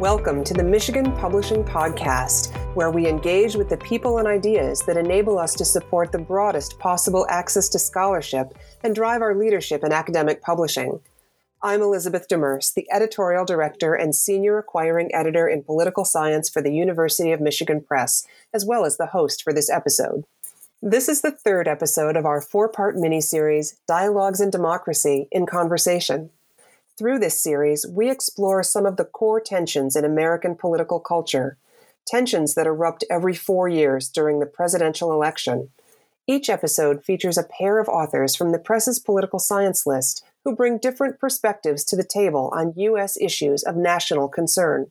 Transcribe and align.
Welcome 0.00 0.44
to 0.44 0.54
the 0.54 0.64
Michigan 0.64 1.12
Publishing 1.12 1.62
Podcast, 1.62 2.56
where 2.74 2.90
we 2.90 3.06
engage 3.06 3.54
with 3.54 3.68
the 3.68 3.76
people 3.76 4.16
and 4.16 4.26
ideas 4.26 4.80
that 4.86 4.96
enable 4.96 5.38
us 5.38 5.52
to 5.56 5.64
support 5.66 6.10
the 6.10 6.18
broadest 6.18 6.78
possible 6.78 7.26
access 7.28 7.68
to 7.68 7.78
scholarship 7.78 8.54
and 8.82 8.94
drive 8.94 9.20
our 9.20 9.34
leadership 9.34 9.84
in 9.84 9.92
academic 9.92 10.40
publishing. 10.40 11.00
I'm 11.62 11.82
Elizabeth 11.82 12.28
Demers, 12.28 12.72
the 12.72 12.90
editorial 12.90 13.44
director 13.44 13.92
and 13.92 14.14
senior 14.14 14.56
acquiring 14.56 15.14
editor 15.14 15.46
in 15.46 15.64
political 15.64 16.06
science 16.06 16.48
for 16.48 16.62
the 16.62 16.72
University 16.72 17.32
of 17.32 17.42
Michigan 17.42 17.82
Press, 17.82 18.26
as 18.54 18.64
well 18.64 18.86
as 18.86 18.96
the 18.96 19.08
host 19.08 19.42
for 19.42 19.52
this 19.52 19.68
episode. 19.68 20.24
This 20.80 21.10
is 21.10 21.20
the 21.20 21.30
third 21.30 21.68
episode 21.68 22.16
of 22.16 22.24
our 22.24 22.40
four 22.40 22.70
part 22.70 22.96
mini-series, 22.96 23.76
Dialogues 23.86 24.40
in 24.40 24.48
Democracy 24.48 25.28
in 25.30 25.44
Conversation. 25.44 26.30
Through 27.00 27.20
this 27.20 27.42
series, 27.42 27.86
we 27.86 28.10
explore 28.10 28.62
some 28.62 28.84
of 28.84 28.98
the 28.98 29.06
core 29.06 29.40
tensions 29.40 29.96
in 29.96 30.04
American 30.04 30.54
political 30.54 31.00
culture, 31.00 31.56
tensions 32.06 32.54
that 32.56 32.66
erupt 32.66 33.04
every 33.08 33.34
four 33.34 33.70
years 33.70 34.10
during 34.10 34.38
the 34.38 34.44
presidential 34.44 35.10
election. 35.10 35.70
Each 36.26 36.50
episode 36.50 37.02
features 37.02 37.38
a 37.38 37.48
pair 37.58 37.78
of 37.78 37.88
authors 37.88 38.36
from 38.36 38.52
the 38.52 38.58
press's 38.58 38.98
political 38.98 39.38
science 39.38 39.86
list 39.86 40.22
who 40.44 40.54
bring 40.54 40.76
different 40.76 41.18
perspectives 41.18 41.84
to 41.84 41.96
the 41.96 42.04
table 42.04 42.50
on 42.52 42.74
U.S. 42.76 43.16
issues 43.18 43.62
of 43.62 43.76
national 43.76 44.28
concern. 44.28 44.90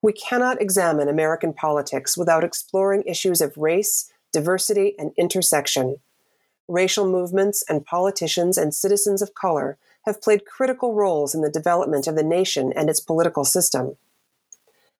We 0.00 0.12
cannot 0.12 0.62
examine 0.62 1.08
American 1.08 1.54
politics 1.54 2.16
without 2.16 2.44
exploring 2.44 3.02
issues 3.04 3.40
of 3.40 3.56
race, 3.56 4.12
diversity, 4.32 4.94
and 4.96 5.10
intersection. 5.18 5.96
Racial 6.68 7.04
movements 7.10 7.64
and 7.68 7.84
politicians 7.84 8.56
and 8.56 8.72
citizens 8.72 9.20
of 9.20 9.34
color 9.34 9.76
have 10.04 10.22
played 10.22 10.44
critical 10.44 10.94
roles 10.94 11.34
in 11.34 11.42
the 11.42 11.50
development 11.50 12.06
of 12.06 12.16
the 12.16 12.22
nation 12.22 12.72
and 12.74 12.88
its 12.90 13.00
political 13.00 13.44
system. 13.44 13.96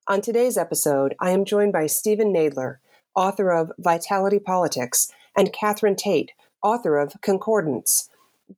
On 0.09 0.21
today's 0.21 0.59
episode, 0.59 1.15
I 1.21 1.31
am 1.31 1.45
joined 1.45 1.73
by 1.73 1.87
Stephen 1.87 2.33
Knadler, 2.33 2.79
author 3.15 3.51
of 3.51 3.73
Vitality 3.79 4.39
Politics, 4.39 5.13
and 5.37 5.53
Katherine 5.53 5.97
Tate, 5.97 6.33
author 6.63 6.99
of 6.99 7.21
Concordance. 7.21 8.09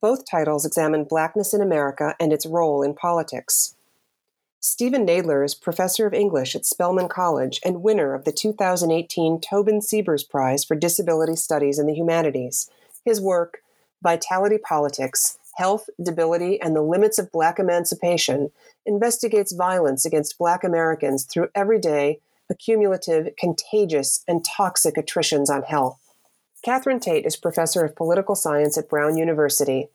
Both 0.01 0.29
titles 0.29 0.65
examine 0.65 1.03
Blackness 1.03 1.53
in 1.53 1.61
America 1.61 2.15
and 2.19 2.33
its 2.33 2.45
role 2.45 2.81
in 2.81 2.95
politics. 2.95 3.75
Stephen 4.59 5.05
Knadler 5.05 5.45
is 5.45 5.53
professor 5.53 6.07
of 6.07 6.13
English 6.15 6.55
at 6.55 6.65
Spelman 6.65 7.07
College 7.07 7.59
and 7.63 7.83
winner 7.83 8.15
of 8.15 8.25
the 8.25 8.31
2018 8.31 9.39
Tobin 9.39 9.79
Siebers 9.79 10.23
Prize 10.23 10.63
for 10.63 10.75
Disability 10.75 11.35
Studies 11.35 11.77
in 11.77 11.85
the 11.85 11.93
Humanities. 11.93 12.67
His 13.03 13.21
work, 13.21 13.59
Vitality 14.01 14.57
Politics 14.57 15.37
Health, 15.55 15.89
Debility, 16.01 16.59
and 16.61 16.75
the 16.75 16.81
Limits 16.81 17.17
of 17.17 17.31
Black 17.31 17.59
Emancipation 17.59 18.51
investigates 18.85 19.53
violence 19.53 20.05
against 20.05 20.37
Black 20.37 20.63
Americans 20.63 21.23
through 21.23 21.49
everyday, 21.55 22.19
accumulative, 22.49 23.29
contagious, 23.37 24.23
and 24.27 24.45
toxic 24.45 24.97
attritions 24.97 25.49
on 25.49 25.63
health. 25.63 25.99
Katherine 26.63 26.99
Tate 26.99 27.25
is 27.25 27.35
professor 27.35 27.85
of 27.85 27.95
political 27.95 28.35
science 28.35 28.77
at 28.77 28.89
Brown 28.89 29.17
University. 29.17 29.87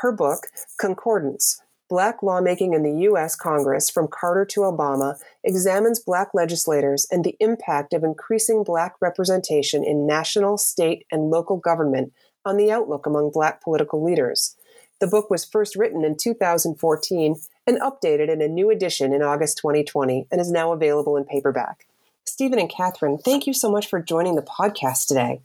Her 0.00 0.12
book, 0.12 0.46
Concordance 0.78 1.60
Black 1.90 2.22
Lawmaking 2.22 2.72
in 2.72 2.82
the 2.82 3.02
U.S. 3.02 3.36
Congress 3.36 3.90
from 3.90 4.08
Carter 4.08 4.46
to 4.46 4.60
Obama, 4.60 5.18
examines 5.44 6.00
Black 6.00 6.28
legislators 6.32 7.06
and 7.10 7.22
the 7.22 7.36
impact 7.38 7.92
of 7.92 8.02
increasing 8.02 8.64
Black 8.64 8.94
representation 9.02 9.84
in 9.84 10.06
national, 10.06 10.56
state, 10.56 11.04
and 11.12 11.28
local 11.28 11.58
government 11.58 12.14
on 12.46 12.56
the 12.56 12.72
outlook 12.72 13.04
among 13.04 13.30
Black 13.30 13.62
political 13.62 14.02
leaders. 14.02 14.56
The 15.02 15.08
book 15.08 15.30
was 15.30 15.44
first 15.44 15.74
written 15.74 16.04
in 16.04 16.16
2014 16.16 17.34
and 17.66 17.80
updated 17.80 18.28
in 18.28 18.40
a 18.40 18.46
new 18.46 18.70
edition 18.70 19.12
in 19.12 19.20
August 19.20 19.58
2020 19.58 20.28
and 20.30 20.40
is 20.40 20.48
now 20.48 20.72
available 20.72 21.16
in 21.16 21.24
paperback. 21.24 21.88
Stephen 22.24 22.60
and 22.60 22.70
Katherine, 22.70 23.18
thank 23.18 23.48
you 23.48 23.52
so 23.52 23.68
much 23.68 23.88
for 23.88 24.00
joining 24.00 24.36
the 24.36 24.42
podcast 24.42 25.08
today. 25.08 25.40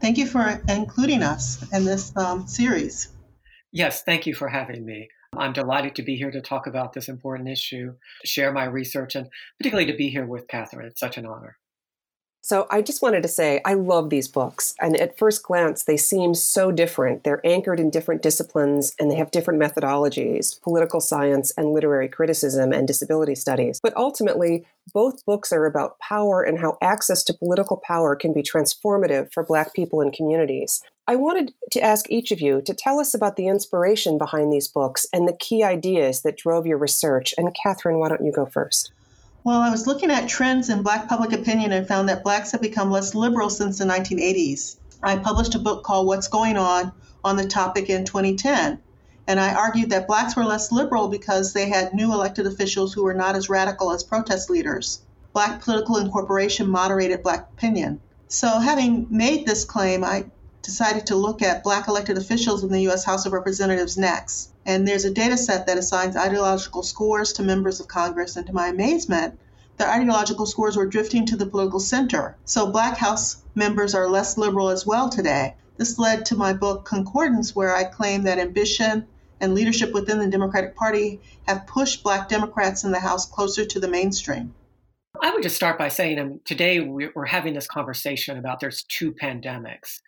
Thank 0.00 0.16
you 0.16 0.26
for 0.26 0.62
including 0.66 1.22
us 1.22 1.62
in 1.74 1.84
this 1.84 2.16
um, 2.16 2.46
series. 2.46 3.08
Yes, 3.70 4.02
thank 4.02 4.26
you 4.26 4.34
for 4.34 4.48
having 4.48 4.82
me. 4.82 5.10
I'm 5.36 5.52
delighted 5.52 5.94
to 5.96 6.02
be 6.02 6.16
here 6.16 6.30
to 6.30 6.40
talk 6.40 6.66
about 6.66 6.94
this 6.94 7.10
important 7.10 7.50
issue, 7.50 7.96
share 8.24 8.50
my 8.50 8.64
research, 8.64 9.14
and 9.14 9.28
particularly 9.58 9.92
to 9.92 9.98
be 9.98 10.08
here 10.08 10.24
with 10.24 10.48
Katherine. 10.48 10.86
It's 10.86 11.00
such 11.00 11.18
an 11.18 11.26
honor. 11.26 11.58
So 12.40 12.66
I 12.70 12.82
just 12.82 13.02
wanted 13.02 13.22
to 13.22 13.28
say 13.28 13.60
I 13.64 13.74
love 13.74 14.10
these 14.10 14.28
books. 14.28 14.74
And 14.80 14.96
at 14.96 15.18
first 15.18 15.42
glance, 15.42 15.84
they 15.84 15.96
seem 15.96 16.34
so 16.34 16.70
different. 16.70 17.24
They're 17.24 17.44
anchored 17.44 17.80
in 17.80 17.90
different 17.90 18.22
disciplines 18.22 18.94
and 18.98 19.10
they 19.10 19.16
have 19.16 19.30
different 19.30 19.60
methodologies 19.60 20.60
political 20.62 21.00
science 21.00 21.52
and 21.56 21.72
literary 21.72 22.08
criticism 22.08 22.72
and 22.72 22.86
disability 22.86 23.34
studies. 23.34 23.80
But 23.82 23.96
ultimately, 23.96 24.64
both 24.94 25.24
books 25.26 25.52
are 25.52 25.66
about 25.66 25.98
power 25.98 26.42
and 26.42 26.58
how 26.58 26.78
access 26.80 27.22
to 27.24 27.34
political 27.34 27.76
power 27.76 28.16
can 28.16 28.32
be 28.32 28.42
transformative 28.42 29.32
for 29.32 29.44
Black 29.44 29.74
people 29.74 30.00
and 30.00 30.12
communities. 30.12 30.82
I 31.06 31.16
wanted 31.16 31.54
to 31.72 31.80
ask 31.80 32.10
each 32.10 32.30
of 32.32 32.40
you 32.40 32.60
to 32.62 32.74
tell 32.74 33.00
us 33.00 33.14
about 33.14 33.36
the 33.36 33.48
inspiration 33.48 34.18
behind 34.18 34.52
these 34.52 34.68
books 34.68 35.06
and 35.12 35.26
the 35.26 35.36
key 35.38 35.62
ideas 35.64 36.22
that 36.22 36.36
drove 36.36 36.66
your 36.66 36.78
research. 36.78 37.34
And 37.38 37.54
Katherine, 37.62 37.98
why 37.98 38.08
don't 38.08 38.24
you 38.24 38.32
go 38.32 38.46
first? 38.46 38.92
Well, 39.44 39.60
I 39.60 39.70
was 39.70 39.86
looking 39.86 40.10
at 40.10 40.28
trends 40.28 40.68
in 40.68 40.82
Black 40.82 41.08
public 41.08 41.32
opinion 41.32 41.72
and 41.72 41.86
found 41.86 42.08
that 42.08 42.24
Blacks 42.24 42.50
have 42.52 42.60
become 42.60 42.90
less 42.90 43.14
liberal 43.14 43.48
since 43.48 43.78
the 43.78 43.84
1980s. 43.84 44.76
I 45.02 45.16
published 45.16 45.54
a 45.54 45.60
book 45.60 45.84
called 45.84 46.06
What's 46.06 46.28
Going 46.28 46.56
On 46.56 46.92
on 47.24 47.36
the 47.36 47.46
topic 47.46 47.88
in 47.88 48.04
2010. 48.04 48.80
And 49.28 49.38
I 49.38 49.54
argued 49.54 49.90
that 49.90 50.08
Blacks 50.08 50.34
were 50.34 50.44
less 50.44 50.72
liberal 50.72 51.08
because 51.08 51.52
they 51.52 51.68
had 51.68 51.94
new 51.94 52.12
elected 52.12 52.46
officials 52.46 52.92
who 52.92 53.04
were 53.04 53.14
not 53.14 53.36
as 53.36 53.48
radical 53.48 53.92
as 53.92 54.02
protest 54.02 54.50
leaders. 54.50 55.02
Black 55.32 55.60
political 55.62 55.98
incorporation 55.98 56.68
moderated 56.68 57.22
Black 57.22 57.48
opinion. 57.52 58.00
So, 58.26 58.58
having 58.58 59.06
made 59.08 59.46
this 59.46 59.64
claim, 59.64 60.02
I 60.02 60.24
decided 60.68 61.06
to 61.06 61.16
look 61.16 61.40
at 61.40 61.62
Black 61.62 61.88
elected 61.88 62.18
officials 62.18 62.62
in 62.62 62.70
the 62.70 62.82
U.S. 62.82 63.02
House 63.02 63.24
of 63.24 63.32
Representatives 63.32 63.96
next. 63.96 64.52
And 64.66 64.86
there's 64.86 65.06
a 65.06 65.10
data 65.10 65.38
set 65.38 65.66
that 65.66 65.78
assigns 65.78 66.14
ideological 66.14 66.82
scores 66.82 67.32
to 67.32 67.42
members 67.42 67.80
of 67.80 67.88
Congress. 67.88 68.36
And 68.36 68.46
to 68.46 68.52
my 68.52 68.68
amazement, 68.68 69.38
the 69.78 69.88
ideological 69.88 70.44
scores 70.44 70.76
were 70.76 70.84
drifting 70.84 71.24
to 71.24 71.36
the 71.38 71.46
political 71.46 71.80
center. 71.80 72.36
So 72.44 72.70
Black 72.70 72.98
House 72.98 73.38
members 73.54 73.94
are 73.94 74.10
less 74.10 74.36
liberal 74.36 74.68
as 74.68 74.84
well 74.84 75.08
today. 75.08 75.54
This 75.78 75.98
led 75.98 76.26
to 76.26 76.36
my 76.36 76.52
book 76.52 76.84
Concordance, 76.84 77.56
where 77.56 77.74
I 77.74 77.84
claim 77.84 78.24
that 78.24 78.38
ambition 78.38 79.06
and 79.40 79.54
leadership 79.54 79.94
within 79.94 80.18
the 80.18 80.26
Democratic 80.26 80.76
Party 80.76 81.22
have 81.46 81.66
pushed 81.66 82.02
Black 82.02 82.28
Democrats 82.28 82.84
in 82.84 82.92
the 82.92 83.00
House 83.00 83.24
closer 83.24 83.64
to 83.64 83.80
the 83.80 83.88
mainstream. 83.88 84.52
I 85.22 85.30
would 85.30 85.42
just 85.42 85.56
start 85.56 85.78
by 85.78 85.88
saying 85.88 86.18
um, 86.18 86.40
today 86.44 86.80
we're 86.80 87.24
having 87.24 87.54
this 87.54 87.66
conversation 87.66 88.36
about 88.36 88.60
there's 88.60 88.82
two 88.82 89.12
pandemics 89.12 90.00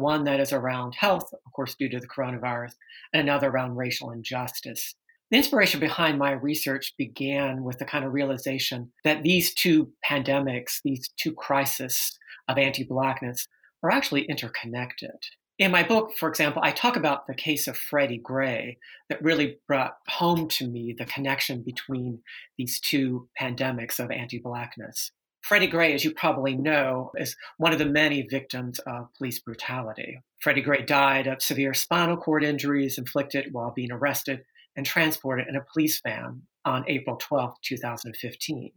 one 0.00 0.24
that 0.24 0.40
is 0.40 0.52
around 0.52 0.94
health, 0.94 1.32
of 1.32 1.52
course, 1.52 1.74
due 1.74 1.88
to 1.88 2.00
the 2.00 2.08
coronavirus, 2.08 2.72
and 3.12 3.22
another 3.22 3.48
around 3.48 3.76
racial 3.76 4.10
injustice. 4.10 4.94
The 5.30 5.36
inspiration 5.36 5.78
behind 5.78 6.18
my 6.18 6.32
research 6.32 6.94
began 6.98 7.62
with 7.62 7.78
the 7.78 7.84
kind 7.84 8.04
of 8.04 8.12
realization 8.12 8.90
that 9.04 9.22
these 9.22 9.54
two 9.54 9.92
pandemics, 10.08 10.80
these 10.82 11.08
two 11.16 11.32
crises 11.32 12.18
of 12.48 12.58
anti 12.58 12.82
Blackness, 12.82 13.46
are 13.82 13.90
actually 13.90 14.22
interconnected. 14.22 15.16
In 15.60 15.70
my 15.70 15.82
book, 15.82 16.12
for 16.16 16.28
example, 16.28 16.62
I 16.64 16.72
talk 16.72 16.96
about 16.96 17.26
the 17.26 17.34
case 17.34 17.68
of 17.68 17.76
Freddie 17.76 18.18
Gray 18.18 18.78
that 19.08 19.22
really 19.22 19.58
brought 19.68 19.98
home 20.08 20.48
to 20.48 20.66
me 20.66 20.94
the 20.98 21.04
connection 21.04 21.62
between 21.62 22.22
these 22.56 22.80
two 22.80 23.28
pandemics 23.40 24.00
of 24.00 24.10
anti 24.10 24.38
Blackness. 24.38 25.12
Freddie 25.42 25.66
Gray, 25.66 25.94
as 25.94 26.04
you 26.04 26.12
probably 26.12 26.54
know, 26.54 27.10
is 27.16 27.36
one 27.56 27.72
of 27.72 27.78
the 27.78 27.86
many 27.86 28.22
victims 28.22 28.78
of 28.80 29.08
police 29.16 29.38
brutality. 29.38 30.20
Freddie 30.40 30.62
Gray 30.62 30.82
died 30.82 31.26
of 31.26 31.42
severe 31.42 31.74
spinal 31.74 32.16
cord 32.16 32.44
injuries 32.44 32.98
inflicted 32.98 33.52
while 33.52 33.72
being 33.72 33.90
arrested 33.90 34.44
and 34.76 34.86
transported 34.86 35.48
in 35.48 35.56
a 35.56 35.64
police 35.72 36.00
van 36.00 36.42
on 36.64 36.84
April 36.88 37.16
12, 37.16 37.54
2015. 37.62 38.72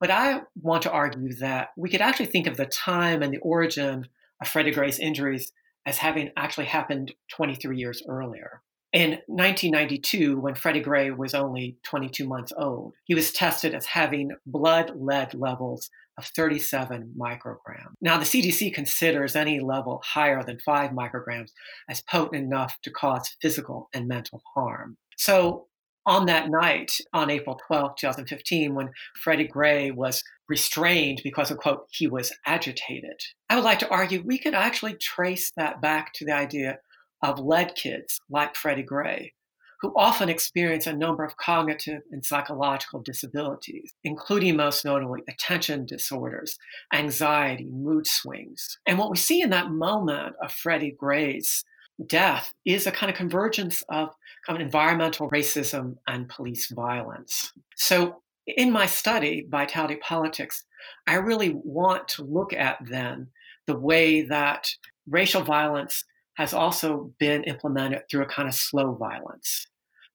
But 0.00 0.10
I 0.10 0.42
want 0.60 0.82
to 0.84 0.90
argue 0.90 1.34
that 1.36 1.70
we 1.76 1.90
could 1.90 2.00
actually 2.00 2.26
think 2.26 2.46
of 2.46 2.56
the 2.56 2.66
time 2.66 3.22
and 3.22 3.32
the 3.32 3.38
origin 3.38 4.08
of 4.40 4.48
Freddie 4.48 4.70
Gray's 4.70 4.98
injuries 4.98 5.52
as 5.84 5.98
having 5.98 6.30
actually 6.36 6.66
happened 6.66 7.12
23 7.32 7.76
years 7.78 8.02
earlier. 8.08 8.62
In 8.92 9.10
1992, 9.26 10.40
when 10.40 10.56
Freddie 10.56 10.80
Gray 10.80 11.12
was 11.12 11.32
only 11.32 11.76
22 11.84 12.26
months 12.26 12.52
old, 12.56 12.94
he 13.04 13.14
was 13.14 13.32
tested 13.32 13.72
as 13.72 13.86
having 13.86 14.32
blood 14.46 14.92
lead 14.96 15.32
levels 15.34 15.90
of 16.18 16.26
37 16.26 17.14
micrograms. 17.16 17.94
Now, 18.00 18.18
the 18.18 18.24
CDC 18.24 18.74
considers 18.74 19.36
any 19.36 19.60
level 19.60 20.02
higher 20.04 20.42
than 20.42 20.58
5 20.58 20.90
micrograms 20.90 21.50
as 21.88 22.02
potent 22.02 22.44
enough 22.44 22.78
to 22.82 22.90
cause 22.90 23.36
physical 23.40 23.88
and 23.94 24.08
mental 24.08 24.42
harm. 24.54 24.96
So, 25.16 25.66
on 26.06 26.26
that 26.26 26.50
night, 26.50 26.98
on 27.12 27.30
April 27.30 27.60
12, 27.68 27.92
2015, 27.96 28.74
when 28.74 28.90
Freddie 29.22 29.46
Gray 29.46 29.90
was 29.90 30.24
restrained 30.48 31.20
because 31.22 31.50
of, 31.50 31.58
quote, 31.58 31.86
he 31.90 32.08
was 32.08 32.32
agitated, 32.46 33.20
I 33.48 33.54
would 33.54 33.64
like 33.64 33.78
to 33.80 33.88
argue 33.88 34.22
we 34.24 34.38
could 34.38 34.54
actually 34.54 34.94
trace 34.94 35.52
that 35.56 35.80
back 35.80 36.12
to 36.14 36.24
the 36.24 36.34
idea 36.34 36.78
of 37.22 37.38
lead 37.38 37.74
kids 37.74 38.20
like 38.30 38.56
Freddie 38.56 38.82
Gray, 38.82 39.34
who 39.80 39.92
often 39.96 40.28
experience 40.28 40.86
a 40.86 40.92
number 40.92 41.24
of 41.24 41.36
cognitive 41.36 42.02
and 42.10 42.24
psychological 42.24 43.00
disabilities, 43.00 43.94
including 44.04 44.56
most 44.56 44.84
notably 44.84 45.22
attention 45.28 45.86
disorders, 45.86 46.58
anxiety, 46.92 47.66
mood 47.70 48.06
swings. 48.06 48.78
And 48.86 48.98
what 48.98 49.10
we 49.10 49.16
see 49.16 49.40
in 49.40 49.50
that 49.50 49.70
moment 49.70 50.36
of 50.42 50.52
Freddie 50.52 50.96
Gray's 50.98 51.64
death 52.06 52.52
is 52.64 52.86
a 52.86 52.92
kind 52.92 53.10
of 53.10 53.16
convergence 53.16 53.82
of 53.88 54.10
kind 54.46 54.60
of 54.60 54.64
environmental 54.64 55.30
racism 55.30 55.96
and 56.06 56.28
police 56.28 56.70
violence. 56.70 57.52
So 57.76 58.22
in 58.46 58.72
my 58.72 58.86
study, 58.86 59.46
Vitality 59.48 59.96
Politics, 59.96 60.64
I 61.06 61.16
really 61.16 61.50
want 61.50 62.08
to 62.08 62.24
look 62.24 62.52
at 62.52 62.78
then 62.88 63.28
the 63.66 63.78
way 63.78 64.22
that 64.22 64.68
racial 65.08 65.42
violence 65.42 66.04
has 66.40 66.54
also 66.54 67.12
been 67.18 67.44
implemented 67.44 68.00
through 68.10 68.22
a 68.22 68.26
kind 68.26 68.48
of 68.48 68.54
slow 68.54 68.94
violence, 68.94 69.66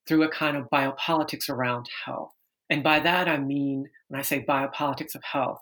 through 0.08 0.24
a 0.24 0.28
kind 0.28 0.58
of 0.58 0.68
biopolitics 0.74 1.52
around 1.52 1.88
health. 2.04 2.32
And 2.68 2.82
by 2.82 3.00
that, 3.02 3.28
I 3.28 3.38
mean, 3.38 3.86
when 4.08 4.20
I 4.20 4.24
say 4.24 4.44
biopolitics 4.44 5.14
of 5.14 5.24
health, 5.24 5.60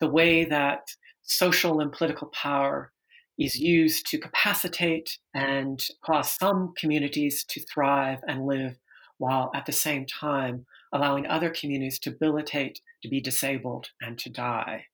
the 0.00 0.08
way 0.08 0.44
that 0.46 0.80
social 1.22 1.78
and 1.78 1.92
political 1.92 2.26
power 2.26 2.90
is 3.38 3.54
used 3.54 4.04
to 4.06 4.18
capacitate 4.18 5.16
and 5.32 5.80
cause 6.04 6.36
some 6.36 6.74
communities 6.76 7.44
to 7.44 7.64
thrive 7.72 8.18
and 8.26 8.46
live 8.46 8.78
while 9.18 9.52
at 9.54 9.64
the 9.64 9.72
same 9.72 10.06
time 10.06 10.66
allowing 10.92 11.24
other 11.24 11.50
communities 11.50 12.00
to 12.00 12.10
debilitate, 12.10 12.80
to 13.04 13.08
be 13.08 13.20
disabled, 13.20 13.90
and 14.00 14.18
to 14.18 14.28
die. 14.28 14.86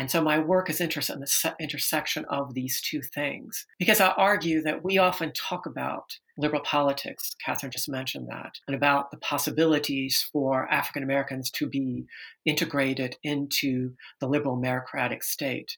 And 0.00 0.10
so 0.10 0.22
my 0.22 0.38
work 0.38 0.70
is 0.70 0.80
interested 0.80 1.12
in 1.12 1.20
the 1.20 1.54
intersection 1.60 2.24
of 2.30 2.54
these 2.54 2.80
two 2.80 3.02
things 3.02 3.66
because 3.78 4.00
I 4.00 4.12
argue 4.16 4.62
that 4.62 4.82
we 4.82 4.96
often 4.96 5.30
talk 5.34 5.66
about 5.66 6.16
liberal 6.38 6.62
politics, 6.62 7.36
Katherine 7.44 7.70
just 7.70 7.86
mentioned 7.86 8.26
that, 8.30 8.54
and 8.66 8.74
about 8.74 9.10
the 9.10 9.18
possibilities 9.18 10.26
for 10.32 10.66
African 10.72 11.02
Americans 11.02 11.50
to 11.50 11.66
be 11.66 12.06
integrated 12.46 13.16
into 13.22 13.92
the 14.20 14.26
liberal 14.26 14.56
meritocratic 14.56 15.22
state. 15.22 15.76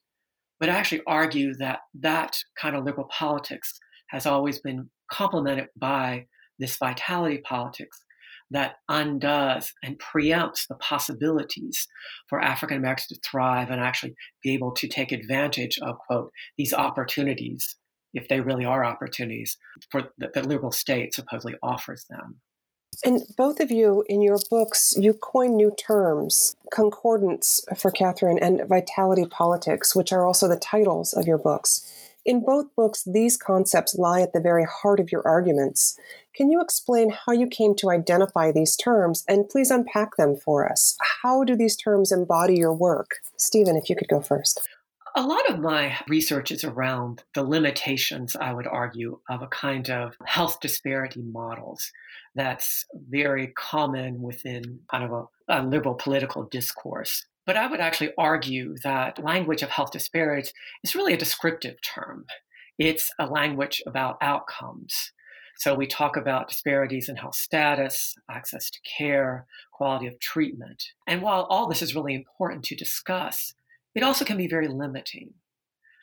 But 0.61 0.69
I 0.69 0.75
actually 0.75 1.03
argue 1.05 1.57
that 1.57 1.81
that 1.93 2.37
kind 2.57 2.77
of 2.77 2.85
liberal 2.85 3.09
politics 3.11 3.81
has 4.11 4.25
always 4.25 4.61
been 4.61 4.89
complemented 5.11 5.67
by 5.77 6.27
this 6.61 6.77
vitality 6.77 7.39
politics 7.39 8.05
that 8.52 8.76
undoes 8.88 9.72
and 9.82 9.99
preempts 9.99 10.66
the 10.69 10.75
possibilities 10.76 11.88
for 12.28 12.40
African 12.40 12.76
Americans 12.76 13.08
to 13.08 13.20
thrive 13.28 13.70
and 13.70 13.81
actually 13.81 14.14
be 14.43 14.54
able 14.54 14.72
to 14.72 14.88
take 14.88 15.12
advantage 15.12 15.78
of, 15.81 15.99
quote, 15.99 16.31
these 16.56 16.72
opportunities, 16.72 17.76
if 18.14 18.28
they 18.28 18.40
really 18.40 18.64
are 18.64 18.84
opportunities, 18.84 19.56
for 19.90 20.10
the, 20.19 20.31
the 20.34 20.43
liberal 20.43 20.72
state 20.72 21.14
supposedly 21.14 21.56
offers 21.62 22.04
them. 22.08 22.40
And 23.04 23.22
both 23.38 23.58
of 23.58 23.70
you, 23.70 24.04
in 24.08 24.20
your 24.20 24.38
books, 24.50 24.94
you 24.99 25.14
coin 25.14 25.56
new 25.56 25.75
terms 25.78 26.54
concordance 26.72 27.64
for 27.76 27.90
Katherine 27.90 28.38
and 28.38 28.69
vitality 28.69 29.25
politics, 29.25 29.96
which 29.96 30.12
are 30.12 30.26
also 30.26 30.46
the 30.46 30.56
titles 30.56 31.14
of 31.14 31.26
your 31.26 31.38
books. 31.38 31.90
In 32.25 32.45
both 32.45 32.75
books, 32.77 33.03
these 33.05 33.37
concepts 33.37 33.97
lie 33.97 34.21
at 34.21 34.33
the 34.33 34.41
very 34.41 34.65
heart 34.65 35.01
of 35.01 35.11
your 35.11 35.27
arguments. 35.27 35.99
Can 36.35 36.51
you 36.51 36.61
explain 36.61 37.11
how 37.11 37.33
you 37.33 37.49
came 37.49 37.75
to 37.77 37.91
identify 37.91 38.53
these 38.53 38.77
terms 38.77 39.25
and 39.29 39.49
please 39.49 39.73
unpack 39.73 40.17
them 40.17 40.37
for 40.37 40.71
us? 40.71 40.97
How 41.23 41.43
do 41.43 41.57
these 41.57 41.77
terms 41.77 42.13
embody 42.13 42.55
your 42.55 42.75
work? 42.75 43.17
Stephen, 43.37 43.77
if 43.77 43.91
you 43.91 43.97
could 43.97 44.09
go 44.09 44.21
first. 44.21 44.61
A 45.15 45.27
lot 45.27 45.51
of 45.51 45.59
my 45.59 45.99
research 46.09 46.51
is 46.53 46.65
around 46.65 47.25
the 47.35 47.43
limitations, 47.43 48.35
I 48.35 48.55
would 48.55 48.67
argue, 48.67 49.19
of 49.29 49.43
a 49.43 49.49
kind 49.49 49.91
of 49.91 50.17
health 50.25 50.61
disparity 50.61 51.21
models 51.21 51.91
that's 52.35 52.87
very 53.11 53.49
common 53.49 54.23
within 54.23 54.81
kind 54.91 55.05
of 55.05 55.13
a, 55.13 55.25
a 55.49 55.63
liberal 55.67 55.97
political 55.97 56.45
discourse. 56.45 57.27
But 57.44 57.56
I 57.56 57.67
would 57.67 57.81
actually 57.81 58.12
argue 58.17 58.77
that 58.85 59.23
language 59.23 59.62
of 59.62 59.71
health 59.71 59.91
disparities 59.91 60.53
is 60.85 60.94
really 60.94 61.15
a 61.15 61.19
descriptive 61.19 61.77
term. 61.83 62.27
It's 62.79 63.11
a 63.19 63.27
language 63.27 63.83
about 63.87 64.19
outcomes. 64.21 65.12
So 65.56 65.75
we 65.75 65.87
talk 65.87 66.17
about 66.17 66.49
disparities 66.49 67.09
in 67.09 67.17
health 67.17 67.35
status, 67.35 68.15
access 68.31 68.71
to 68.71 68.79
care, 68.99 69.47
quality 69.73 70.06
of 70.06 70.19
treatment. 70.19 70.83
And 71.06 71.21
while 71.21 71.47
all 71.50 71.69
this 71.69 71.83
is 71.83 71.94
really 71.94 72.15
important 72.15 72.65
to 72.65 72.77
discuss, 72.77 73.55
it 73.95 74.03
also 74.03 74.25
can 74.25 74.37
be 74.37 74.49
very 74.49 74.69
limiting. 74.69 75.35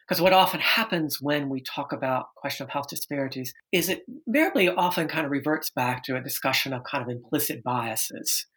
Because 0.07 0.21
what 0.21 0.33
often 0.33 0.59
happens 0.59 1.21
when 1.21 1.49
we 1.49 1.61
talk 1.61 1.93
about 1.93 2.33
question 2.35 2.63
of 2.63 2.71
health 2.71 2.87
disparities 2.89 3.53
is 3.71 3.89
it 3.89 4.03
invariably 4.25 4.67
often 4.67 5.07
kind 5.07 5.25
of 5.25 5.31
reverts 5.31 5.69
back 5.69 6.03
to 6.03 6.15
a 6.15 6.21
discussion 6.21 6.73
of 6.73 6.83
kind 6.83 7.03
of 7.03 7.09
implicit 7.09 7.63
biases 7.63 8.47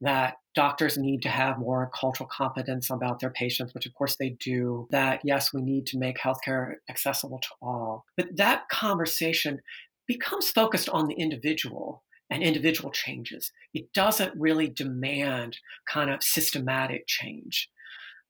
that 0.00 0.36
doctors 0.54 0.96
need 0.96 1.22
to 1.22 1.28
have 1.28 1.58
more 1.58 1.90
cultural 1.98 2.28
competence 2.28 2.90
about 2.90 3.20
their 3.20 3.30
patients, 3.30 3.74
which 3.74 3.86
of 3.86 3.94
course 3.94 4.16
they 4.16 4.30
do, 4.40 4.88
that 4.90 5.20
yes, 5.24 5.52
we 5.52 5.62
need 5.62 5.86
to 5.86 5.98
make 5.98 6.18
healthcare 6.18 6.74
accessible 6.88 7.38
to 7.38 7.48
all. 7.62 8.04
But 8.16 8.36
that 8.36 8.68
conversation 8.68 9.60
becomes 10.06 10.50
focused 10.50 10.88
on 10.88 11.06
the 11.06 11.14
individual 11.14 12.02
and 12.30 12.42
individual 12.42 12.90
changes. 12.90 13.52
It 13.74 13.92
doesn't 13.92 14.32
really 14.36 14.68
demand 14.68 15.58
kind 15.88 16.10
of 16.10 16.22
systematic 16.22 17.04
change. 17.06 17.68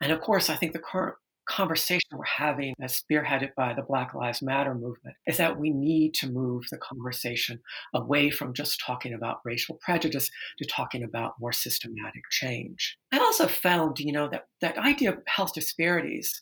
And 0.00 0.10
of 0.10 0.20
course, 0.20 0.50
I 0.50 0.56
think 0.56 0.72
the 0.72 0.78
current 0.78 1.16
conversation 1.46 2.08
we're 2.12 2.24
having 2.24 2.74
that's 2.78 3.02
spearheaded 3.02 3.54
by 3.56 3.74
the 3.74 3.82
Black 3.82 4.14
Lives 4.14 4.42
Matter 4.42 4.74
movement 4.74 5.16
is 5.26 5.36
that 5.38 5.58
we 5.58 5.70
need 5.70 6.14
to 6.14 6.30
move 6.30 6.64
the 6.70 6.78
conversation 6.78 7.60
away 7.94 8.30
from 8.30 8.54
just 8.54 8.80
talking 8.84 9.12
about 9.12 9.40
racial 9.44 9.76
prejudice 9.76 10.30
to 10.58 10.64
talking 10.66 11.02
about 11.02 11.34
more 11.40 11.52
systematic 11.52 12.22
change. 12.30 12.98
I 13.12 13.18
also 13.18 13.46
found, 13.46 13.98
you 13.98 14.12
know, 14.12 14.28
that 14.28 14.46
that 14.60 14.78
idea 14.78 15.10
of 15.10 15.22
health 15.26 15.54
disparities 15.54 16.40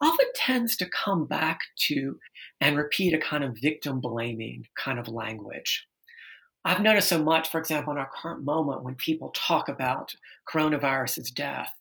often 0.00 0.26
tends 0.34 0.76
to 0.76 0.88
come 0.88 1.26
back 1.26 1.60
to 1.88 2.18
and 2.60 2.76
repeat 2.76 3.14
a 3.14 3.18
kind 3.18 3.44
of 3.44 3.56
victim 3.60 4.00
blaming 4.00 4.66
kind 4.76 4.98
of 4.98 5.08
language. 5.08 5.86
I've 6.64 6.82
noticed 6.82 7.08
so 7.08 7.22
much, 7.22 7.48
for 7.48 7.58
example, 7.58 7.92
in 7.92 7.98
our 7.98 8.10
current 8.12 8.44
moment 8.44 8.82
when 8.82 8.96
people 8.96 9.30
talk 9.36 9.68
about 9.68 10.14
coronavirus's 10.52 11.30
death, 11.30 11.72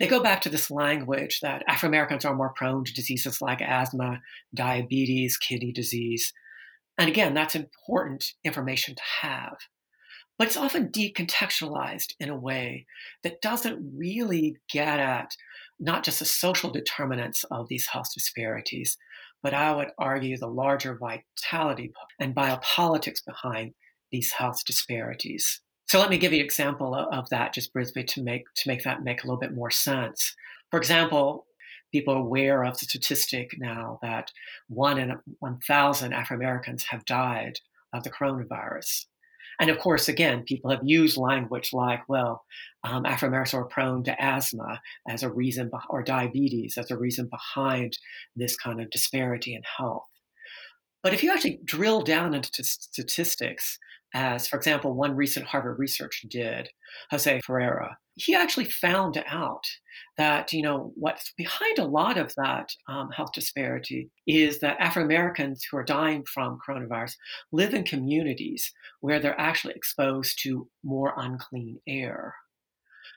they 0.00 0.08
go 0.08 0.22
back 0.22 0.40
to 0.40 0.48
this 0.48 0.70
language 0.70 1.40
that 1.40 1.62
Afro 1.68 1.88
Americans 1.88 2.24
are 2.24 2.34
more 2.34 2.54
prone 2.56 2.84
to 2.84 2.92
diseases 2.92 3.42
like 3.42 3.60
asthma, 3.60 4.22
diabetes, 4.54 5.36
kidney 5.36 5.72
disease. 5.72 6.32
And 6.98 7.08
again, 7.08 7.34
that's 7.34 7.54
important 7.54 8.32
information 8.42 8.94
to 8.94 9.02
have. 9.20 9.56
But 10.38 10.46
it's 10.46 10.56
often 10.56 10.88
decontextualized 10.88 12.14
in 12.18 12.30
a 12.30 12.36
way 12.36 12.86
that 13.22 13.42
doesn't 13.42 13.92
really 13.94 14.56
get 14.72 14.98
at 14.98 15.36
not 15.78 16.02
just 16.02 16.20
the 16.20 16.24
social 16.24 16.70
determinants 16.70 17.44
of 17.50 17.68
these 17.68 17.86
health 17.86 18.08
disparities, 18.14 18.96
but 19.42 19.52
I 19.52 19.74
would 19.74 19.88
argue 19.98 20.38
the 20.38 20.46
larger 20.46 20.98
vitality 20.98 21.92
and 22.18 22.34
biopolitics 22.34 23.22
behind 23.24 23.74
these 24.10 24.32
health 24.32 24.64
disparities. 24.64 25.60
So 25.90 25.98
let 25.98 26.08
me 26.08 26.18
give 26.18 26.32
you 26.32 26.38
an 26.38 26.44
example 26.44 26.94
of 26.94 27.28
that 27.30 27.52
just 27.52 27.72
briefly 27.72 28.04
to 28.04 28.22
make 28.22 28.44
to 28.58 28.68
make 28.68 28.84
that 28.84 29.02
make 29.02 29.24
a 29.24 29.26
little 29.26 29.40
bit 29.40 29.52
more 29.52 29.72
sense. 29.72 30.36
For 30.70 30.78
example, 30.78 31.46
people 31.90 32.14
are 32.14 32.18
aware 32.18 32.62
of 32.62 32.78
the 32.78 32.84
statistic 32.84 33.56
now 33.58 33.98
that 34.00 34.30
one 34.68 35.00
in 35.00 35.16
1,000 35.40 36.12
Afro 36.12 36.36
Americans 36.36 36.84
have 36.90 37.04
died 37.06 37.58
of 37.92 38.04
the 38.04 38.10
coronavirus. 38.10 39.06
And 39.58 39.68
of 39.68 39.80
course, 39.80 40.08
again, 40.08 40.44
people 40.44 40.70
have 40.70 40.78
used 40.84 41.16
language 41.16 41.70
like, 41.72 42.08
well, 42.08 42.44
um, 42.84 43.04
Afro 43.04 43.26
Americans 43.26 43.54
are 43.54 43.64
prone 43.64 44.04
to 44.04 44.22
asthma 44.22 44.80
as 45.08 45.24
a 45.24 45.28
reason, 45.28 45.72
or 45.88 46.04
diabetes 46.04 46.78
as 46.78 46.92
a 46.92 46.96
reason 46.96 47.26
behind 47.26 47.98
this 48.36 48.56
kind 48.56 48.80
of 48.80 48.90
disparity 48.90 49.56
in 49.56 49.62
health. 49.76 50.06
But 51.02 51.14
if 51.14 51.22
you 51.22 51.32
actually 51.32 51.60
drill 51.64 52.02
down 52.02 52.34
into 52.34 52.62
statistics, 52.62 53.78
as, 54.12 54.48
for 54.48 54.56
example, 54.56 54.94
one 54.94 55.14
recent 55.14 55.46
Harvard 55.46 55.78
research 55.78 56.24
did, 56.28 56.68
Jose 57.10 57.40
Ferreira. 57.46 57.96
He 58.16 58.34
actually 58.34 58.64
found 58.64 59.22
out 59.26 59.64
that, 60.18 60.52
you 60.52 60.62
know, 60.62 60.92
what's 60.96 61.32
behind 61.36 61.78
a 61.78 61.86
lot 61.86 62.18
of 62.18 62.34
that 62.36 62.70
um, 62.88 63.10
health 63.10 63.32
disparity 63.32 64.10
is 64.26 64.58
that 64.60 64.80
Afro 64.80 65.04
Americans 65.04 65.64
who 65.70 65.76
are 65.76 65.84
dying 65.84 66.24
from 66.32 66.58
coronavirus 66.66 67.14
live 67.52 67.72
in 67.72 67.84
communities 67.84 68.72
where 69.00 69.20
they're 69.20 69.40
actually 69.40 69.74
exposed 69.74 70.40
to 70.42 70.68
more 70.82 71.14
unclean 71.16 71.78
air. 71.86 72.34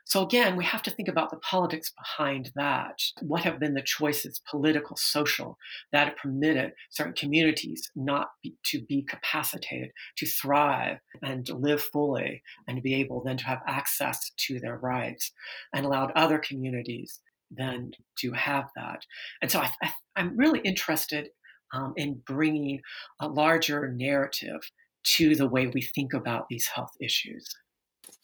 So 0.05 0.21
again, 0.21 0.55
we 0.57 0.65
have 0.65 0.81
to 0.83 0.91
think 0.91 1.07
about 1.07 1.29
the 1.31 1.37
politics 1.37 1.91
behind 1.97 2.51
that. 2.55 2.99
What 3.21 3.43
have 3.43 3.59
been 3.59 3.73
the 3.73 3.81
choices, 3.81 4.41
political, 4.49 4.97
social, 4.97 5.57
that 5.91 6.09
have 6.09 6.17
permitted 6.17 6.73
certain 6.91 7.13
communities 7.13 7.89
not 7.95 8.27
be, 8.43 8.55
to 8.65 8.81
be 8.81 9.03
capacitated 9.03 9.91
to 10.17 10.25
thrive 10.25 10.97
and 11.21 11.47
live 11.49 11.81
fully 11.81 12.43
and 12.67 12.83
be 12.83 12.95
able 12.95 13.23
then 13.23 13.37
to 13.37 13.45
have 13.45 13.61
access 13.67 14.31
to 14.37 14.59
their 14.59 14.77
rights 14.77 15.31
and 15.73 15.85
allowed 15.85 16.11
other 16.15 16.37
communities 16.37 17.21
then 17.49 17.91
to 18.19 18.31
have 18.33 18.65
that. 18.75 19.05
And 19.41 19.49
so 19.49 19.61
I, 19.61 19.71
I'm 20.15 20.37
really 20.37 20.59
interested 20.59 21.29
um, 21.73 21.93
in 21.95 22.21
bringing 22.25 22.81
a 23.19 23.27
larger 23.27 23.91
narrative 23.91 24.61
to 25.03 25.35
the 25.35 25.47
way 25.47 25.67
we 25.67 25.81
think 25.81 26.13
about 26.13 26.47
these 26.49 26.67
health 26.67 26.91
issues. 27.01 27.47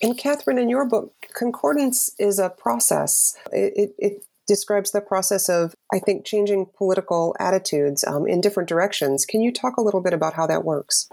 And 0.01 0.17
Katherine, 0.17 0.57
in 0.57 0.69
your 0.69 0.85
book, 0.85 1.13
concordance 1.33 2.11
is 2.17 2.39
a 2.39 2.49
process. 2.49 3.35
It, 3.51 3.73
it, 3.75 3.95
it 3.97 4.25
describes 4.47 4.91
the 4.91 5.01
process 5.01 5.49
of, 5.49 5.75
I 5.93 5.99
think, 5.99 6.25
changing 6.25 6.67
political 6.77 7.35
attitudes 7.39 8.03
um, 8.05 8.25
in 8.27 8.41
different 8.41 8.69
directions. 8.69 9.25
Can 9.25 9.41
you 9.41 9.51
talk 9.51 9.77
a 9.77 9.81
little 9.81 10.01
bit 10.01 10.13
about 10.13 10.33
how 10.33 10.47
that 10.47 10.63
works? 10.63 11.09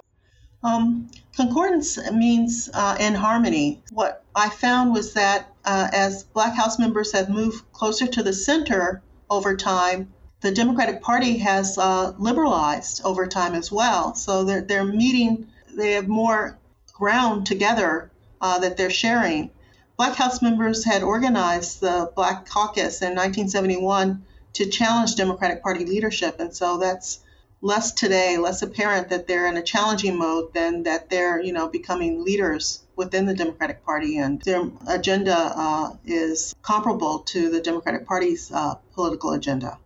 Um, 0.62 1.10
concordance 1.36 1.98
means 2.12 2.70
uh, 2.72 2.96
in 2.98 3.14
harmony. 3.14 3.82
What 3.92 4.24
I 4.34 4.48
found 4.48 4.92
was 4.92 5.12
that 5.14 5.52
uh, 5.64 5.88
as 5.92 6.24
Black 6.24 6.54
House 6.54 6.78
members 6.78 7.12
have 7.12 7.28
moved 7.28 7.70
closer 7.72 8.06
to 8.06 8.22
the 8.22 8.32
center 8.32 9.02
over 9.28 9.56
time, 9.56 10.12
the 10.40 10.52
Democratic 10.52 11.02
Party 11.02 11.38
has 11.38 11.76
uh, 11.76 12.14
liberalized 12.18 13.02
over 13.04 13.26
time 13.26 13.54
as 13.54 13.70
well. 13.72 14.14
So 14.14 14.44
they're, 14.44 14.62
they're 14.62 14.84
meeting, 14.84 15.48
they 15.74 15.92
have 15.92 16.08
more 16.08 16.56
ground 16.92 17.46
together 17.46 18.10
uh, 18.40 18.58
that 18.58 18.76
they're 18.76 18.90
sharing. 18.90 19.50
Black 19.96 20.14
House 20.14 20.42
members 20.42 20.84
had 20.84 21.02
organized 21.02 21.80
the 21.80 22.10
Black 22.14 22.48
Caucus 22.48 23.00
in 23.00 23.14
1971 23.14 24.24
to 24.54 24.70
challenge 24.70 25.16
Democratic 25.16 25.62
Party 25.62 25.84
leadership, 25.84 26.38
and 26.40 26.54
so 26.54 26.78
that's 26.78 27.20
less 27.62 27.92
today, 27.92 28.36
less 28.36 28.62
apparent 28.62 29.08
that 29.08 29.26
they're 29.26 29.46
in 29.46 29.56
a 29.56 29.62
challenging 29.62 30.18
mode 30.18 30.52
than 30.54 30.82
that 30.84 31.08
they're, 31.10 31.40
you 31.40 31.52
know, 31.52 31.68
becoming 31.68 32.24
leaders 32.24 32.82
within 32.94 33.26
the 33.26 33.34
Democratic 33.34 33.84
Party, 33.84 34.18
and 34.18 34.40
their 34.42 34.70
agenda 34.88 35.52
uh, 35.54 35.90
is 36.04 36.54
comparable 36.62 37.20
to 37.20 37.50
the 37.50 37.60
Democratic 37.60 38.06
Party's 38.06 38.50
uh, 38.52 38.74
political 38.94 39.32
agenda. 39.32 39.78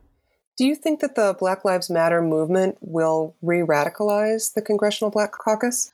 Do 0.56 0.66
you 0.66 0.74
think 0.74 1.00
that 1.00 1.14
the 1.14 1.34
Black 1.38 1.64
Lives 1.64 1.88
Matter 1.88 2.20
movement 2.20 2.76
will 2.80 3.34
re 3.40 3.60
radicalize 3.60 4.52
the 4.52 4.62
Congressional 4.62 5.10
Black 5.10 5.32
Caucus? 5.32 5.92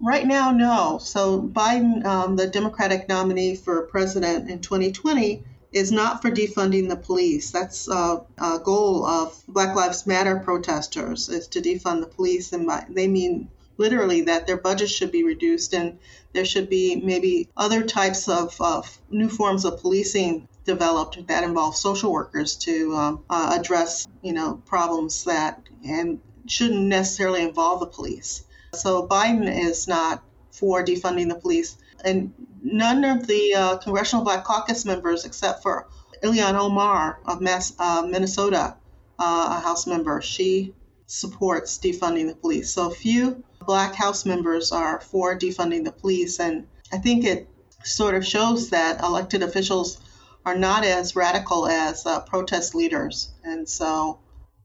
Right 0.00 0.26
now, 0.26 0.52
no. 0.52 0.98
So 0.98 1.42
Biden, 1.42 2.04
um, 2.04 2.36
the 2.36 2.46
Democratic 2.46 3.08
nominee 3.08 3.56
for 3.56 3.82
president 3.82 4.48
in 4.48 4.60
2020, 4.60 5.42
is 5.72 5.92
not 5.92 6.22
for 6.22 6.30
defunding 6.30 6.88
the 6.88 6.96
police. 6.96 7.50
That's 7.50 7.88
uh, 7.88 8.20
a 8.38 8.58
goal 8.58 9.04
of 9.04 9.42
Black 9.48 9.74
Lives 9.74 10.06
Matter 10.06 10.38
protesters 10.38 11.28
is 11.28 11.48
to 11.48 11.60
defund 11.60 12.00
the 12.00 12.06
police, 12.06 12.52
and 12.52 12.66
by, 12.66 12.86
they 12.88 13.08
mean 13.08 13.48
literally 13.76 14.22
that 14.22 14.46
their 14.46 14.56
budget 14.56 14.88
should 14.88 15.12
be 15.12 15.24
reduced 15.24 15.72
and 15.74 15.98
there 16.32 16.44
should 16.44 16.68
be 16.68 16.96
maybe 16.96 17.48
other 17.56 17.82
types 17.82 18.28
of, 18.28 18.60
of 18.60 18.98
new 19.10 19.28
forms 19.28 19.64
of 19.64 19.80
policing 19.80 20.48
developed 20.64 21.26
that 21.28 21.44
involve 21.44 21.74
social 21.76 22.12
workers 22.12 22.56
to 22.56 22.94
um, 22.94 23.24
uh, 23.30 23.56
address 23.58 24.06
you 24.22 24.32
know 24.32 24.60
problems 24.66 25.24
that 25.24 25.62
and 25.86 26.20
shouldn't 26.46 26.82
necessarily 26.82 27.42
involve 27.42 27.80
the 27.80 27.86
police. 27.86 28.44
So 28.74 29.06
Biden 29.06 29.48
is 29.48 29.88
not 29.88 30.22
for 30.50 30.84
defunding 30.84 31.28
the 31.28 31.36
police. 31.36 31.76
And 32.04 32.32
none 32.62 33.04
of 33.04 33.26
the 33.26 33.54
uh, 33.54 33.76
Congressional 33.78 34.24
Black 34.24 34.44
Caucus 34.44 34.84
members, 34.84 35.24
except 35.24 35.62
for 35.62 35.88
Ilhan 36.22 36.54
Omar 36.54 37.20
of 37.26 37.40
Mass, 37.40 37.72
uh, 37.78 38.06
Minnesota, 38.08 38.76
uh, 39.18 39.56
a 39.58 39.60
House 39.60 39.86
member, 39.86 40.20
she 40.20 40.74
supports 41.06 41.78
defunding 41.78 42.28
the 42.28 42.34
police. 42.34 42.70
So 42.70 42.90
few 42.90 43.42
Black 43.66 43.94
House 43.94 44.26
members 44.26 44.72
are 44.72 45.00
for 45.00 45.38
defunding 45.38 45.84
the 45.84 45.92
police. 45.92 46.38
And 46.38 46.66
I 46.92 46.98
think 46.98 47.24
it 47.24 47.48
sort 47.84 48.14
of 48.14 48.26
shows 48.26 48.70
that 48.70 49.02
elected 49.02 49.42
officials 49.42 50.00
are 50.44 50.56
not 50.56 50.84
as 50.84 51.16
radical 51.16 51.66
as 51.66 52.06
uh, 52.06 52.20
protest 52.20 52.74
leaders. 52.74 53.30
And 53.44 53.68
so 53.68 54.20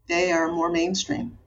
they 0.07 0.31
are 0.31 0.51
more 0.51 0.69
mainstream. 0.69 1.37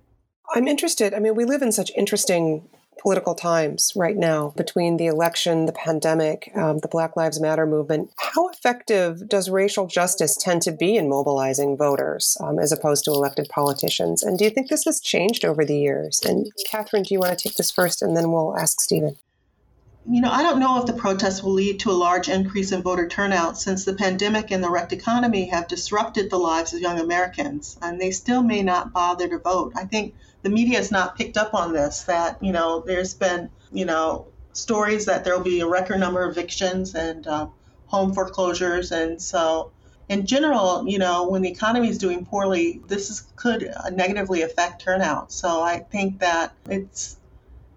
I'm 0.54 0.68
interested. 0.68 1.14
I 1.14 1.18
mean, 1.18 1.34
we 1.34 1.44
live 1.44 1.62
in 1.62 1.72
such 1.72 1.90
interesting 1.96 2.68
political 3.00 3.34
times 3.34 3.92
right 3.94 4.16
now 4.16 4.52
between 4.56 4.96
the 4.96 5.06
election, 5.06 5.66
the 5.66 5.72
pandemic, 5.72 6.50
um, 6.56 6.78
the 6.78 6.88
Black 6.88 7.16
Lives 7.16 7.40
Matter 7.40 7.66
movement. 7.66 8.10
How 8.16 8.48
effective 8.48 9.28
does 9.28 9.50
racial 9.50 9.86
justice 9.86 10.36
tend 10.36 10.62
to 10.62 10.72
be 10.72 10.96
in 10.96 11.08
mobilizing 11.08 11.76
voters 11.76 12.36
um, 12.40 12.58
as 12.58 12.72
opposed 12.72 13.04
to 13.04 13.12
elected 13.12 13.48
politicians? 13.48 14.22
And 14.22 14.38
do 14.38 14.44
you 14.44 14.50
think 14.50 14.68
this 14.68 14.84
has 14.84 15.00
changed 15.00 15.44
over 15.44 15.64
the 15.64 15.78
years? 15.78 16.20
And 16.24 16.50
Katherine, 16.68 17.02
do 17.02 17.14
you 17.14 17.20
want 17.20 17.38
to 17.38 17.48
take 17.48 17.56
this 17.56 17.70
first 17.70 18.02
and 18.02 18.16
then 18.16 18.32
we'll 18.32 18.56
ask 18.56 18.80
Stephen? 18.80 19.16
You 20.08 20.20
know, 20.20 20.30
I 20.30 20.44
don't 20.44 20.60
know 20.60 20.78
if 20.78 20.86
the 20.86 20.92
protests 20.92 21.42
will 21.42 21.54
lead 21.54 21.80
to 21.80 21.90
a 21.90 21.92
large 21.92 22.28
increase 22.28 22.70
in 22.70 22.82
voter 22.82 23.08
turnout 23.08 23.58
since 23.58 23.84
the 23.84 23.94
pandemic 23.94 24.52
and 24.52 24.62
the 24.62 24.70
wrecked 24.70 24.92
economy 24.92 25.46
have 25.46 25.66
disrupted 25.66 26.30
the 26.30 26.38
lives 26.38 26.72
of 26.72 26.80
young 26.80 27.00
Americans, 27.00 27.76
and 27.82 28.00
they 28.00 28.12
still 28.12 28.40
may 28.40 28.62
not 28.62 28.92
bother 28.92 29.28
to 29.28 29.38
vote. 29.38 29.72
I 29.74 29.84
think 29.84 30.14
the 30.42 30.48
media 30.48 30.76
has 30.76 30.92
not 30.92 31.16
picked 31.16 31.36
up 31.36 31.54
on 31.54 31.72
this 31.72 32.04
that, 32.04 32.40
you 32.40 32.52
know, 32.52 32.84
there's 32.86 33.14
been, 33.14 33.50
you 33.72 33.84
know, 33.84 34.28
stories 34.52 35.06
that 35.06 35.24
there 35.24 35.36
will 35.36 35.44
be 35.44 35.58
a 35.58 35.66
record 35.66 35.98
number 35.98 36.22
of 36.22 36.30
evictions 36.30 36.94
and 36.94 37.26
uh, 37.26 37.48
home 37.86 38.14
foreclosures. 38.14 38.92
And 38.92 39.20
so, 39.20 39.72
in 40.08 40.24
general, 40.24 40.86
you 40.86 40.98
know, 40.98 41.28
when 41.28 41.42
the 41.42 41.50
economy 41.50 41.88
is 41.88 41.98
doing 41.98 42.24
poorly, 42.24 42.80
this 42.86 43.10
is, 43.10 43.26
could 43.34 43.68
negatively 43.90 44.42
affect 44.42 44.82
turnout. 44.82 45.32
So 45.32 45.60
I 45.60 45.80
think 45.80 46.20
that 46.20 46.54
it's, 46.70 47.16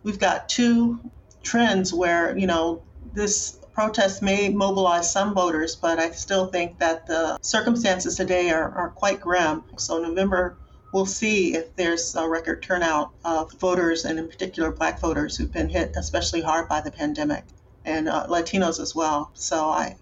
we've 0.04 0.20
got 0.20 0.48
two 0.48 1.00
trends 1.44 1.94
where, 1.94 2.38
you 2.38 2.48
know, 2.48 2.82
this 3.14 3.58
protest 3.74 4.22
may 4.22 4.50
mobilize 4.50 5.12
some 5.12 5.34
voters, 5.34 5.76
but 5.76 6.00
I 6.00 6.12
still 6.12 6.48
think 6.48 6.80
that 6.80 7.08
the 7.08 7.38
circumstances 7.42 8.16
today 8.16 8.52
are, 8.52 8.70
are 8.72 8.90
quite 8.90 9.22
grim. 9.22 9.64
So 9.78 10.00
November 10.00 10.58
we'll 10.92 11.06
see 11.06 11.56
if 11.56 11.76
there's 11.76 12.16
a 12.16 12.28
record 12.28 12.64
turnout 12.64 13.12
of 13.24 13.52
voters, 13.54 14.06
and 14.06 14.18
in 14.20 14.28
particular 14.28 14.72
black 14.72 15.00
voters 15.00 15.38
who've 15.38 15.52
been 15.52 15.70
hit 15.70 15.94
especially 15.96 16.42
hard 16.42 16.68
by 16.68 16.82
the 16.82 16.92
pandemic, 16.92 17.44
and 17.86 18.10
uh, 18.10 18.28
Latinos 18.28 18.80
as 18.80 18.96
well. 18.96 19.32
So 19.34 19.70
I, 19.70 19.96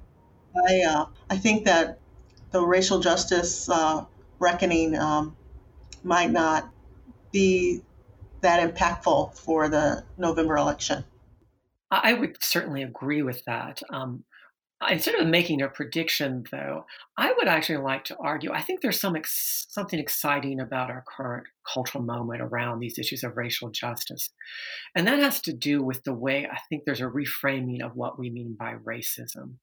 I, 0.55 0.81
uh, 0.87 1.05
I 1.29 1.37
think 1.37 1.65
that 1.65 1.99
the 2.51 2.61
racial 2.61 2.99
justice 2.99 3.69
uh, 3.69 4.05
reckoning 4.39 4.97
um, 4.97 5.35
might 6.03 6.31
not 6.31 6.69
be 7.31 7.81
that 8.41 8.73
impactful 8.73 9.35
for 9.35 9.67
the 9.67 10.03
November 10.17 10.55
election. 10.57 11.03
I 11.89 12.13
would 12.13 12.43
certainly 12.43 12.83
agree 12.83 13.21
with 13.21 13.43
that. 13.45 13.81
Um, 13.91 14.25
Instead 14.87 15.15
of 15.15 15.27
making 15.27 15.63
a 15.63 15.69
prediction, 15.69 16.43
though, 16.51 16.85
I 17.17 17.33
would 17.33 17.47
actually 17.47 17.79
like 17.79 18.03
to 18.05 18.17
argue. 18.17 18.51
I 18.51 18.61
think 18.61 18.81
there's 18.81 18.99
some 18.99 19.15
ex- 19.15 19.65
something 19.69 19.97
exciting 19.99 20.59
about 20.59 20.91
our 20.91 21.03
current 21.07 21.47
cultural 21.73 22.03
moment 22.03 22.43
around 22.43 22.79
these 22.79 22.99
issues 22.99 23.23
of 23.23 23.37
racial 23.37 23.71
justice, 23.71 24.29
and 24.95 25.07
that 25.07 25.17
has 25.17 25.41
to 25.41 25.53
do 25.53 25.81
with 25.81 26.03
the 26.03 26.13
way 26.13 26.45
I 26.45 26.59
think 26.69 26.83
there's 26.85 27.01
a 27.01 27.05
reframing 27.05 27.83
of 27.83 27.95
what 27.95 28.19
we 28.19 28.29
mean 28.29 28.55
by 28.59 28.75
racism, 28.75 29.55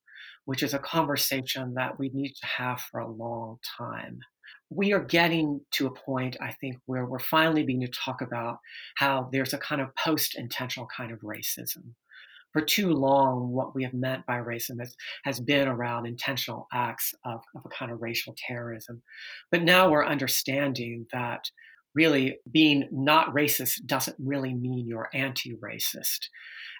which 0.47 0.65
is 0.65 0.75
a 0.75 0.81
conversation 0.81 1.75
that 1.75 1.97
we 1.97 2.09
need 2.13 2.35
to 2.35 2.47
have 2.47 2.81
for 2.81 2.99
a 2.99 3.11
long 3.11 3.59
time. 3.79 4.19
We 4.69 4.93
are 4.93 5.05
getting 5.05 5.61
to 5.75 5.87
a 5.87 5.95
point, 5.95 6.37
I 6.41 6.53
think, 6.61 6.79
where 6.87 7.07
we're 7.07 7.21
finally 7.21 7.63
beginning 7.63 7.87
to 7.87 8.01
talk 8.05 8.21
about 8.21 8.59
how 8.97 9.29
there's 9.31 9.55
a 9.55 9.59
kind 9.59 9.81
of 9.81 9.95
post-intentional 9.95 10.89
kind 10.89 11.13
of 11.13 11.21
racism 11.21 11.95
for 12.55 12.63
too 12.63 12.93
long, 12.93 13.51
what 13.51 13.75
we 13.75 13.83
have 13.83 13.93
meant 13.93 14.25
by 14.27 14.39
racism 14.39 14.79
has, 15.25 15.41
been 15.41 15.67
around 15.67 16.07
intentional 16.07 16.69
acts 16.73 17.13
of, 17.25 17.41
of 17.57 17.63
a 17.67 17.69
kind 17.69 17.91
of 17.91 18.01
racial 18.01 18.35
terrorism. 18.39 19.03
But 19.51 19.65
now 19.65 19.91
we're 19.91 20.07
understanding 20.07 21.07
that 21.13 21.51
really 21.97 22.39
being 22.51 22.89
not 22.93 23.35
racist 23.35 23.85
doesn't 23.87 24.17
really 24.21 24.55
mean 24.55 24.87
you're 24.87 25.11
anti 25.13 25.55
racist. 25.57 26.29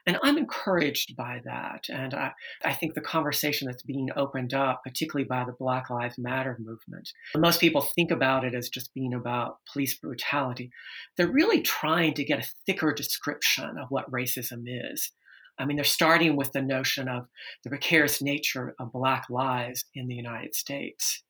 And 0.07 0.19
I'm 0.23 0.39
encouraged 0.39 1.17
by 1.17 1.41
that. 1.45 1.87
And 1.89 2.15
I, 2.15 2.33
I, 2.65 2.75
think 2.75 2.95
the 2.95 3.01
conversation 3.01 3.67
that's 3.67 3.83
being 3.83 4.11
opened 4.17 4.53
up, 4.53 4.83
particularly 4.85 5.27
by 5.27 5.45
the 5.45 5.57
Black 5.59 5.89
Lives 5.91 6.19
Matter 6.19 6.57
movement, 6.61 7.09
most 7.37 7.59
people 7.59 7.81
think 7.81 8.11
about 8.11 8.45
it 8.45 8.55
as 8.55 8.69
just 8.69 8.93
being 8.95 9.15
about 9.15 9.57
police 9.73 9.99
brutality. 9.99 10.71
They're 11.17 11.27
really 11.27 11.63
trying 11.63 12.15
to 12.15 12.25
get 12.25 12.39
a 12.39 12.49
thicker 12.67 12.93
description 12.93 13.77
of 13.79 13.89
what 13.89 14.11
racism 14.11 14.65
is. 14.67 15.11
I 15.59 15.65
mean, 15.65 15.77
they're 15.77 15.85
starting 15.85 16.37
with 16.37 16.53
the 16.53 16.63
notion 16.63 17.09
of 17.09 17.27
the 17.63 17.71
precarious 17.71 18.21
nature 18.21 18.75
of 18.79 18.93
Black 18.93 19.27
lives 19.31 19.85
in 19.95 20.09
the 20.09 20.15
United 20.15 20.55
States. 20.55 21.23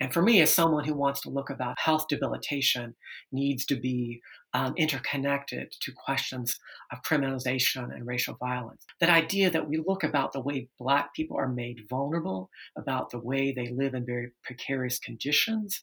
And 0.00 0.12
for 0.12 0.22
me, 0.22 0.40
as 0.40 0.54
someone 0.54 0.84
who 0.84 0.94
wants 0.94 1.20
to 1.22 1.30
look 1.30 1.50
about 1.50 1.78
health 1.78 2.06
debilitation, 2.08 2.94
needs 3.32 3.64
to 3.66 3.76
be 3.76 4.20
um, 4.54 4.74
interconnected 4.76 5.72
to 5.80 5.92
questions 5.92 6.58
of 6.92 7.02
criminalization 7.02 7.94
and 7.94 8.06
racial 8.06 8.36
violence. 8.40 8.84
That 9.00 9.10
idea 9.10 9.50
that 9.50 9.68
we 9.68 9.82
look 9.86 10.04
about 10.04 10.32
the 10.32 10.40
way 10.40 10.68
Black 10.78 11.14
people 11.14 11.36
are 11.36 11.48
made 11.48 11.86
vulnerable, 11.88 12.50
about 12.76 13.10
the 13.10 13.20
way 13.20 13.52
they 13.52 13.68
live 13.68 13.94
in 13.94 14.06
very 14.06 14.32
precarious 14.44 14.98
conditions, 14.98 15.82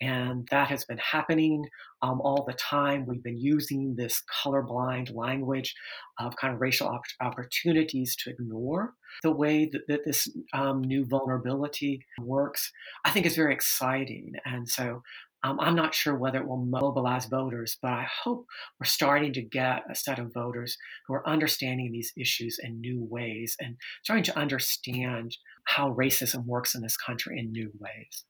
and 0.00 0.48
that 0.50 0.68
has 0.68 0.84
been 0.84 0.98
happening 0.98 1.64
um, 2.02 2.20
all 2.20 2.44
the 2.46 2.54
time. 2.54 3.06
We've 3.06 3.22
been 3.22 3.40
using 3.40 3.96
this 3.96 4.22
colorblind 4.42 5.14
language 5.14 5.74
of 6.18 6.36
kind 6.36 6.54
of 6.54 6.60
racial 6.60 6.88
op- 6.88 7.02
opportunities 7.20 8.16
to 8.16 8.30
ignore 8.30 8.94
the 9.22 9.32
way 9.32 9.68
that, 9.72 9.82
that 9.88 10.04
this 10.04 10.28
um, 10.52 10.80
new 10.80 11.04
vulnerability 11.04 12.04
works. 12.20 12.70
I 13.04 13.10
think 13.10 13.26
is 13.26 13.36
very 13.36 13.52
exciting. 13.52 14.32
And 14.44 14.68
so 14.68 15.02
Um, 15.44 15.60
I'm 15.60 15.76
not 15.76 15.94
sure 15.94 16.16
whether 16.16 16.38
it 16.40 16.48
will 16.48 16.64
mobilize 16.64 17.26
voters, 17.26 17.78
but 17.80 17.92
I 17.92 18.06
hope 18.24 18.46
we're 18.78 18.86
starting 18.86 19.32
to 19.34 19.42
get 19.42 19.84
a 19.88 19.94
set 19.94 20.18
of 20.18 20.34
voters 20.34 20.76
who 21.06 21.14
are 21.14 21.28
understanding 21.28 21.92
these 21.92 22.12
issues 22.16 22.58
in 22.60 22.80
new 22.80 23.06
ways 23.08 23.56
and 23.60 23.76
starting 24.02 24.24
to 24.24 24.38
understand 24.38 25.36
how 25.64 25.94
racism 25.94 26.44
works 26.44 26.74
in 26.74 26.82
this 26.82 26.96
country 26.96 27.38
in 27.38 27.52
new 27.52 27.70
ways. 27.78 28.24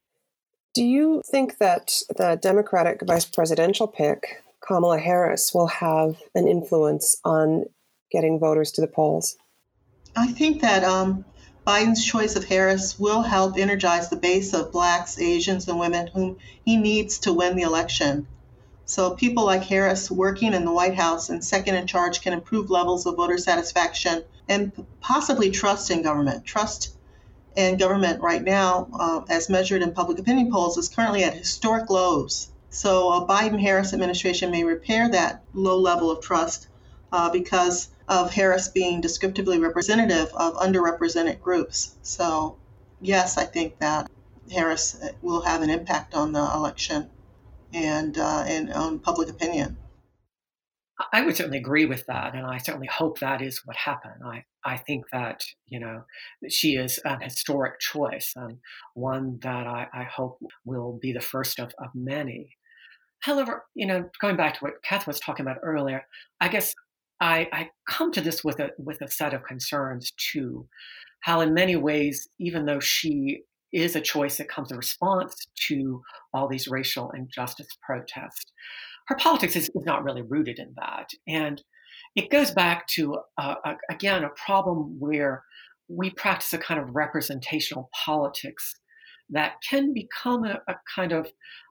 Do 0.74 0.84
you 0.84 1.22
think 1.30 1.58
that 1.58 2.02
the 2.16 2.38
Democratic 2.40 3.00
vice 3.06 3.24
presidential 3.24 3.88
pick, 3.88 4.42
Kamala 4.66 4.98
Harris, 4.98 5.54
will 5.54 5.66
have 5.68 6.20
an 6.34 6.46
influence 6.46 7.16
on 7.24 7.64
getting 8.12 8.38
voters 8.38 8.70
to 8.72 8.80
the 8.82 8.86
polls? 8.86 9.36
I 10.14 10.28
think 10.32 10.60
that 10.60 10.84
um, 10.84 11.24
Biden's 11.68 12.02
choice 12.02 12.34
of 12.34 12.46
Harris 12.46 12.98
will 12.98 13.20
help 13.20 13.58
energize 13.58 14.08
the 14.08 14.16
base 14.16 14.54
of 14.54 14.72
blacks, 14.72 15.18
Asians, 15.18 15.68
and 15.68 15.78
women 15.78 16.06
whom 16.06 16.38
he 16.64 16.78
needs 16.78 17.18
to 17.18 17.32
win 17.34 17.56
the 17.56 17.62
election. 17.62 18.26
So, 18.86 19.10
people 19.10 19.44
like 19.44 19.64
Harris 19.64 20.10
working 20.10 20.54
in 20.54 20.64
the 20.64 20.72
White 20.72 20.94
House 20.94 21.28
and 21.28 21.44
second 21.44 21.74
in 21.74 21.86
charge 21.86 22.22
can 22.22 22.32
improve 22.32 22.70
levels 22.70 23.04
of 23.04 23.16
voter 23.16 23.36
satisfaction 23.36 24.24
and 24.48 24.72
possibly 25.02 25.50
trust 25.50 25.90
in 25.90 26.00
government. 26.00 26.46
Trust 26.46 26.96
in 27.54 27.76
government 27.76 28.22
right 28.22 28.42
now, 28.42 28.88
uh, 28.98 29.20
as 29.28 29.50
measured 29.50 29.82
in 29.82 29.92
public 29.92 30.18
opinion 30.18 30.50
polls, 30.50 30.78
is 30.78 30.88
currently 30.88 31.22
at 31.22 31.34
historic 31.34 31.90
lows. 31.90 32.48
So, 32.70 33.12
a 33.12 33.26
Biden 33.26 33.60
Harris 33.60 33.92
administration 33.92 34.50
may 34.50 34.64
repair 34.64 35.10
that 35.10 35.42
low 35.52 35.78
level 35.78 36.10
of 36.10 36.22
trust 36.22 36.66
uh, 37.12 37.28
because 37.28 37.88
of 38.08 38.32
Harris 38.32 38.68
being 38.68 39.00
descriptively 39.00 39.58
representative 39.58 40.30
of 40.34 40.54
underrepresented 40.54 41.40
groups. 41.40 41.96
So, 42.02 42.56
yes, 43.00 43.36
I 43.36 43.44
think 43.44 43.78
that 43.78 44.10
Harris 44.50 44.98
will 45.20 45.42
have 45.42 45.62
an 45.62 45.70
impact 45.70 46.14
on 46.14 46.32
the 46.32 46.40
election 46.40 47.10
and, 47.72 48.16
uh, 48.16 48.44
and 48.46 48.72
on 48.72 48.98
public 48.98 49.28
opinion. 49.28 49.76
I 51.12 51.20
would 51.24 51.36
certainly 51.36 51.58
agree 51.58 51.86
with 51.86 52.06
that, 52.06 52.34
and 52.34 52.44
I 52.44 52.58
certainly 52.58 52.88
hope 52.88 53.20
that 53.20 53.40
is 53.40 53.62
what 53.64 53.76
happened. 53.76 54.20
I, 54.24 54.44
I 54.64 54.76
think 54.78 55.04
that 55.12 55.44
you 55.68 55.78
know 55.78 56.02
she 56.48 56.74
is 56.74 56.98
an 57.04 57.20
historic 57.20 57.78
choice 57.78 58.32
and 58.34 58.58
one 58.94 59.38
that 59.42 59.66
I, 59.66 59.86
I 59.92 60.02
hope 60.04 60.40
will 60.64 60.98
be 61.00 61.12
the 61.12 61.20
first 61.20 61.60
of, 61.60 61.72
of 61.78 61.90
many. 61.94 62.56
However, 63.20 63.64
you 63.74 63.86
know, 63.86 64.10
going 64.20 64.36
back 64.36 64.54
to 64.54 64.60
what 64.60 64.82
Kath 64.82 65.06
was 65.06 65.20
talking 65.20 65.46
about 65.46 65.58
earlier, 65.62 66.04
I 66.40 66.48
guess 66.48 66.74
I, 67.20 67.48
I 67.52 67.70
come 67.88 68.12
to 68.12 68.20
this 68.20 68.44
with 68.44 68.60
a 68.60 68.70
with 68.78 69.00
a 69.02 69.10
set 69.10 69.34
of 69.34 69.42
concerns 69.42 70.12
too. 70.16 70.68
How 71.20 71.40
in 71.40 71.52
many 71.52 71.76
ways, 71.76 72.28
even 72.38 72.64
though 72.64 72.80
she 72.80 73.42
is 73.72 73.96
a 73.96 74.00
choice 74.00 74.38
that 74.38 74.48
comes 74.48 74.70
in 74.70 74.76
response 74.76 75.46
to 75.68 76.02
all 76.32 76.48
these 76.48 76.68
racial 76.68 77.10
injustice 77.10 77.68
protests, 77.82 78.52
her 79.08 79.16
politics 79.16 79.56
is, 79.56 79.64
is 79.64 79.84
not 79.84 80.04
really 80.04 80.22
rooted 80.22 80.58
in 80.58 80.74
that. 80.76 81.10
And 81.26 81.62
it 82.14 82.30
goes 82.30 82.50
back 82.50 82.86
to, 82.88 83.18
uh, 83.36 83.54
a, 83.64 83.74
again, 83.90 84.24
a 84.24 84.30
problem 84.30 84.96
where 84.98 85.44
we 85.88 86.10
practice 86.10 86.52
a 86.52 86.58
kind 86.58 86.80
of 86.80 86.94
representational 86.94 87.90
politics 87.92 88.74
that 89.30 89.54
can 89.68 89.92
become 89.92 90.44
a, 90.44 90.60
a 90.68 90.74
kind 90.94 91.12
of, 91.12 91.26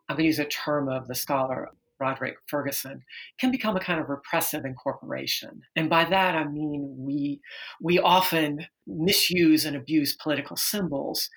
I'm 0.10 0.18
going 0.18 0.24
to 0.24 0.28
use 0.28 0.40
a 0.40 0.46
term 0.46 0.90
of 0.90 1.08
the 1.08 1.16
scholar 1.16 1.70
Roderick 2.00 2.36
Ferguson, 2.48 3.04
can 3.40 3.52
become 3.52 3.76
a 3.76 3.82
kind 3.82 4.00
of 4.00 4.10
repressive 4.10 4.66
incorporation. 4.66 5.62
And 5.76 5.90
by 5.90 6.06
that 6.06 6.36
I 6.36 6.46
mean 6.46 6.96
we 6.98 7.42
we 7.82 8.00
often 8.00 8.66
misuse 8.86 9.66
and 9.66 9.76
abuse 9.76 10.16
political 10.16 10.56
symbols 10.56 11.30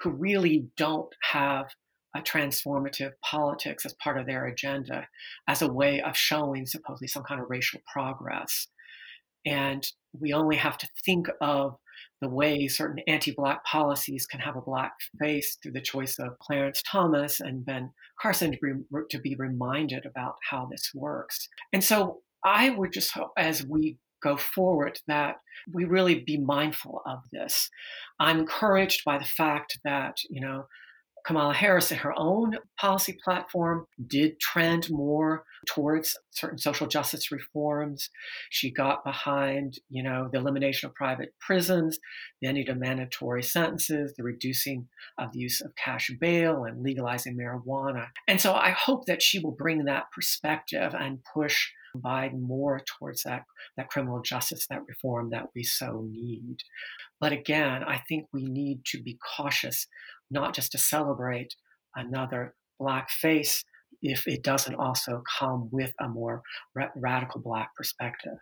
who 0.00 0.10
really 0.10 0.66
don't 0.76 1.12
have 1.22 1.66
a 2.14 2.20
transformative 2.20 3.12
politics 3.22 3.84
as 3.84 3.94
part 3.94 4.18
of 4.18 4.26
their 4.26 4.46
agenda 4.46 5.06
as 5.48 5.62
a 5.62 5.72
way 5.72 6.00
of 6.00 6.16
showing 6.16 6.66
supposedly 6.66 7.08
some 7.08 7.22
kind 7.22 7.40
of 7.40 7.50
racial 7.50 7.80
progress. 7.90 8.68
And 9.44 9.86
we 10.18 10.32
only 10.32 10.56
have 10.56 10.78
to 10.78 10.88
think 11.04 11.28
of 11.40 11.76
the 12.20 12.28
way 12.28 12.66
certain 12.66 13.02
anti-black 13.06 13.64
policies 13.64 14.26
can 14.26 14.40
have 14.40 14.56
a 14.56 14.62
black 14.62 14.92
face 15.18 15.58
through 15.62 15.72
the 15.72 15.80
choice 15.80 16.18
of 16.18 16.38
Clarence 16.38 16.82
Thomas 16.90 17.40
and 17.40 17.64
Ben 17.64 17.90
Carson 18.20 18.52
to 18.52 18.58
be, 18.62 18.72
to 19.10 19.18
be 19.20 19.36
reminded 19.38 20.06
about 20.06 20.36
how 20.50 20.66
this 20.70 20.92
works. 20.94 21.48
And 21.72 21.84
so 21.84 22.20
I 22.44 22.70
would 22.70 22.92
just 22.92 23.12
hope 23.12 23.32
as 23.36 23.66
we 23.66 23.98
go 24.22 24.36
forward 24.36 24.98
that 25.06 25.36
we 25.72 25.84
really 25.84 26.20
be 26.20 26.38
mindful 26.38 27.02
of 27.06 27.18
this. 27.32 27.68
I'm 28.18 28.40
encouraged 28.40 29.02
by 29.04 29.18
the 29.18 29.24
fact 29.24 29.78
that, 29.84 30.16
you 30.30 30.40
know, 30.40 30.66
Kamala 31.26 31.54
Harris, 31.54 31.90
in 31.90 31.98
her 31.98 32.14
own 32.16 32.56
policy 32.78 33.18
platform, 33.24 33.86
did 34.06 34.38
trend 34.38 34.88
more 34.90 35.44
towards 35.66 36.16
certain 36.30 36.58
social 36.58 36.86
justice 36.86 37.32
reforms. 37.32 38.10
She 38.50 38.70
got 38.70 39.04
behind, 39.04 39.80
you 39.90 40.04
know, 40.04 40.28
the 40.32 40.38
elimination 40.38 40.88
of 40.88 40.94
private 40.94 41.34
prisons, 41.40 41.98
the 42.40 42.46
ending 42.46 42.68
of 42.70 42.78
mandatory 42.78 43.42
sentences, 43.42 44.14
the 44.16 44.22
reducing 44.22 44.86
of 45.18 45.32
the 45.32 45.40
use 45.40 45.60
of 45.60 45.74
cash 45.74 46.10
bail, 46.20 46.64
and 46.64 46.82
legalizing 46.82 47.36
marijuana. 47.36 48.06
And 48.28 48.40
so 48.40 48.54
I 48.54 48.70
hope 48.70 49.06
that 49.06 49.22
she 49.22 49.40
will 49.40 49.50
bring 49.50 49.84
that 49.84 50.12
perspective 50.14 50.94
and 50.94 51.24
push 51.34 51.70
Biden 51.96 52.40
more 52.40 52.80
towards 52.98 53.22
that, 53.22 53.44
that 53.76 53.88
criminal 53.88 54.20
justice, 54.20 54.66
that 54.68 54.82
reform 54.86 55.30
that 55.30 55.46
we 55.54 55.62
so 55.62 56.04
need. 56.08 56.58
But 57.20 57.32
again, 57.32 57.82
I 57.82 58.02
think 58.08 58.26
we 58.32 58.44
need 58.44 58.84
to 58.86 59.02
be 59.02 59.18
cautious 59.36 59.86
not 60.30 60.54
just 60.54 60.72
to 60.72 60.78
celebrate 60.78 61.54
another 61.94 62.54
Black 62.78 63.10
face 63.10 63.64
if 64.02 64.28
it 64.28 64.42
doesn't 64.42 64.74
also 64.74 65.22
come 65.38 65.68
with 65.72 65.92
a 66.00 66.08
more 66.08 66.42
ra- 66.74 66.90
radical 66.96 67.40
Black 67.40 67.74
perspective. 67.74 68.38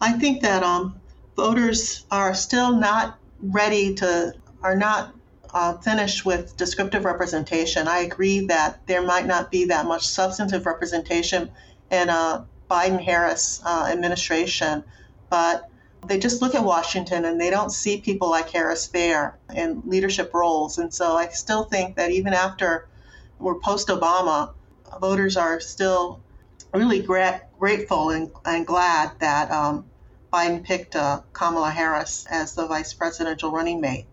I 0.00 0.12
think 0.12 0.42
that 0.42 0.62
um, 0.62 1.00
voters 1.36 2.06
are 2.10 2.34
still 2.34 2.74
not 2.76 3.18
ready 3.40 3.94
to, 3.96 4.34
are 4.62 4.76
not 4.76 5.14
uh, 5.52 5.76
finished 5.78 6.24
with 6.24 6.56
descriptive 6.56 7.04
representation. 7.04 7.88
I 7.88 8.00
agree 8.00 8.46
that 8.46 8.86
there 8.86 9.02
might 9.02 9.26
not 9.26 9.50
be 9.50 9.66
that 9.66 9.86
much 9.86 10.06
substantive 10.06 10.66
representation 10.66 11.50
in 11.90 12.08
a 12.08 12.46
Biden 12.70 13.02
Harris 13.02 13.60
uh, 13.64 13.88
administration, 13.90 14.84
but 15.28 15.69
they 16.06 16.18
just 16.18 16.40
look 16.42 16.54
at 16.54 16.64
Washington 16.64 17.24
and 17.24 17.40
they 17.40 17.50
don't 17.50 17.70
see 17.70 18.00
people 18.00 18.30
like 18.30 18.50
Harris 18.50 18.88
there 18.88 19.38
in 19.54 19.82
leadership 19.84 20.32
roles. 20.32 20.78
And 20.78 20.92
so 20.92 21.16
I 21.16 21.28
still 21.28 21.64
think 21.64 21.96
that 21.96 22.10
even 22.10 22.32
after 22.32 22.88
we're 23.38 23.56
post 23.56 23.88
Obama, 23.88 24.52
voters 25.00 25.36
are 25.36 25.60
still 25.60 26.20
really 26.72 27.02
gra- 27.02 27.42
grateful 27.58 28.10
and, 28.10 28.30
and, 28.44 28.66
glad 28.66 29.12
that 29.20 29.50
um, 29.50 29.84
Biden 30.32 30.64
picked 30.64 30.96
uh, 30.96 31.20
Kamala 31.32 31.70
Harris 31.70 32.26
as 32.30 32.54
the 32.54 32.66
vice 32.66 32.92
presidential 32.92 33.50
running 33.50 33.80
mate. 33.80 34.06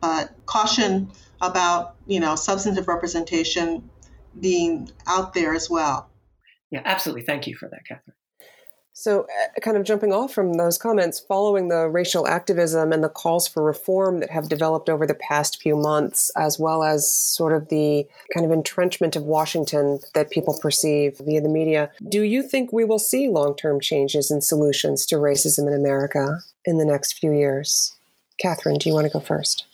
But 0.00 0.30
caution 0.46 1.10
about 1.40 1.96
you 2.06 2.20
know 2.20 2.36
substantive 2.36 2.86
representation 2.88 3.90
being 4.38 4.90
out 5.06 5.34
there 5.34 5.54
as 5.54 5.68
well. 5.68 6.08
Yeah, 6.70 6.82
absolutely. 6.84 7.22
Thank 7.22 7.46
you 7.46 7.56
for 7.56 7.68
that, 7.68 7.84
Katherine. 7.86 8.14
So, 9.00 9.28
uh, 9.30 9.60
kind 9.60 9.76
of 9.76 9.84
jumping 9.84 10.12
off 10.12 10.34
from 10.34 10.54
those 10.54 10.76
comments, 10.76 11.20
following 11.20 11.68
the 11.68 11.88
racial 11.88 12.26
activism 12.26 12.92
and 12.92 13.04
the 13.04 13.08
calls 13.08 13.46
for 13.46 13.62
reform 13.62 14.18
that 14.18 14.30
have 14.30 14.48
developed 14.48 14.88
over 14.88 15.06
the 15.06 15.14
past 15.14 15.62
few 15.62 15.76
months, 15.76 16.32
as 16.36 16.58
well 16.58 16.82
as 16.82 17.08
sort 17.08 17.52
of 17.52 17.68
the 17.68 18.08
kind 18.34 18.44
of 18.44 18.50
entrenchment 18.50 19.14
of 19.14 19.22
Washington 19.22 20.00
that 20.14 20.30
people 20.30 20.58
perceive 20.60 21.16
via 21.18 21.40
the 21.40 21.48
media, 21.48 21.92
do 22.08 22.22
you 22.22 22.42
think 22.42 22.72
we 22.72 22.84
will 22.84 22.98
see 22.98 23.28
long 23.28 23.54
term 23.54 23.78
changes 23.78 24.32
and 24.32 24.42
solutions 24.42 25.06
to 25.06 25.14
racism 25.14 25.68
in 25.68 25.74
America 25.74 26.40
in 26.64 26.78
the 26.78 26.84
next 26.84 27.20
few 27.20 27.30
years? 27.30 27.94
Katherine, 28.40 28.78
do 28.78 28.88
you 28.88 28.96
want 28.96 29.06
to 29.06 29.12
go 29.12 29.20
first? 29.20 29.67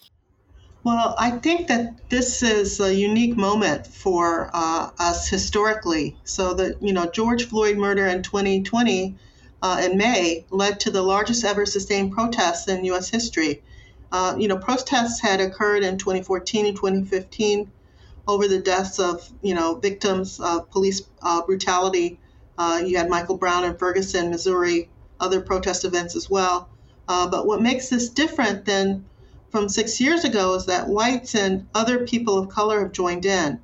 Well, 0.85 1.15
I 1.19 1.31
think 1.31 1.69
that 1.69 2.11
this 2.11 2.43
is 2.43 2.79
a 2.79 2.95
unique 2.95 3.39
moment 3.39 3.87
for 3.87 4.51
uh, 4.53 4.91
us 4.99 5.27
historically. 5.27 6.19
So 6.25 6.53
the 6.53 6.77
you 6.79 6.93
know 6.93 7.07
George 7.07 7.47
Floyd 7.49 7.79
murder 7.79 8.07
in 8.07 8.23
2020 8.23 9.17
uh, 9.63 9.81
in 9.83 9.97
May 9.97 10.45
led 10.51 10.81
to 10.81 10.91
the 10.91 11.01
largest 11.01 11.43
ever 11.43 11.65
sustained 11.65 12.13
protests 12.13 12.69
in 12.69 12.85
U.S. 12.85 13.09
history. 13.09 13.63
Uh, 14.13 14.37
you 14.39 14.47
know, 14.47 14.59
protests 14.59 15.21
had 15.21 15.41
occurred 15.41 15.85
in 15.85 15.97
2014 15.97 16.67
and 16.67 16.77
2015 16.77 17.73
over 18.29 18.47
the 18.47 18.61
deaths 18.61 18.99
of 18.99 19.27
you 19.41 19.55
know 19.55 19.77
victims 19.77 20.39
of 20.39 20.71
police 20.71 21.01
uh, 21.23 21.41
brutality. 21.47 22.21
Uh, 22.59 22.83
you 22.85 22.99
had 22.99 23.09
Michael 23.09 23.39
Brown 23.39 23.65
in 23.65 23.75
Ferguson, 23.79 24.31
Missouri, 24.31 24.91
other 25.19 25.41
protest 25.41 25.87
events 25.87 26.15
as 26.15 26.29
well. 26.29 26.69
Uh, 27.09 27.27
but 27.27 27.47
what 27.47 27.63
makes 27.63 27.89
this 27.89 28.11
different 28.11 28.67
than 28.67 29.07
from 29.55 29.69
six 29.69 30.01
years 30.01 30.25
ago 30.25 30.53
is 30.57 30.67
that 30.67 30.89
whites 30.89 31.33
and 31.37 31.65
other 31.77 32.05
people 32.09 32.37
of 32.37 32.49
color 32.49 32.81
have 32.81 32.91
joined 32.91 33.25
in. 33.25 33.61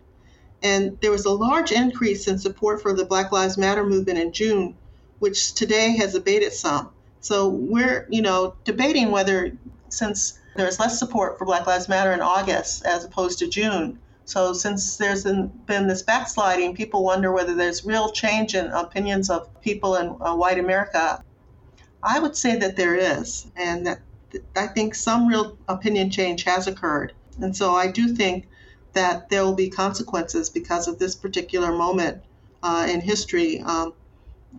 And 0.62 0.96
there 1.00 1.10
was 1.10 1.24
a 1.24 1.32
large 1.32 1.72
increase 1.72 2.28
in 2.28 2.38
support 2.38 2.80
for 2.80 2.92
the 2.92 3.04
Black 3.04 3.32
Lives 3.32 3.58
Matter 3.58 3.84
movement 3.84 4.16
in 4.16 4.30
June, 4.32 4.76
which 5.18 5.52
today 5.54 5.96
has 5.96 6.14
abated 6.14 6.52
some. 6.52 6.90
So 7.18 7.48
we're, 7.48 8.06
you 8.08 8.22
know, 8.22 8.54
debating 8.62 9.10
whether, 9.10 9.50
since 9.88 10.38
there's 10.54 10.78
less 10.78 10.96
support 10.96 11.36
for 11.36 11.44
Black 11.44 11.66
Lives 11.66 11.88
Matter 11.88 12.12
in 12.12 12.20
August 12.20 12.86
as 12.86 13.04
opposed 13.04 13.40
to 13.40 13.48
June, 13.48 13.98
So 14.30 14.52
since 14.52 14.96
there's 14.96 15.24
been 15.24 15.88
this 15.88 16.02
backsliding, 16.02 16.76
people 16.76 17.02
wonder 17.02 17.32
whether 17.32 17.56
there's 17.56 17.84
real 17.84 18.12
change 18.12 18.54
in 18.54 18.66
opinions 18.66 19.28
of 19.28 19.48
people 19.60 19.96
in 19.96 20.14
uh, 20.20 20.36
white 20.36 20.60
America. 20.60 21.24
I 22.00 22.20
would 22.20 22.36
say 22.36 22.56
that 22.58 22.76
there 22.76 22.94
is, 22.94 23.50
and 23.56 23.84
that 23.88 23.98
I 24.56 24.66
think 24.66 24.94
some 24.94 25.26
real 25.26 25.56
opinion 25.68 26.10
change 26.10 26.44
has 26.44 26.66
occurred. 26.66 27.12
And 27.40 27.56
so 27.56 27.74
I 27.74 27.90
do 27.90 28.14
think 28.14 28.48
that 28.92 29.28
there 29.28 29.44
will 29.44 29.54
be 29.54 29.68
consequences 29.68 30.50
because 30.50 30.88
of 30.88 30.98
this 30.98 31.14
particular 31.14 31.72
moment 31.72 32.22
uh, 32.62 32.86
in 32.90 33.00
history. 33.00 33.60
Um, 33.60 33.94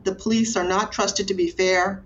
the 0.03 0.15
police 0.15 0.55
are 0.55 0.63
not 0.63 0.91
trusted 0.91 1.27
to 1.27 1.33
be 1.33 1.49
fair, 1.49 2.03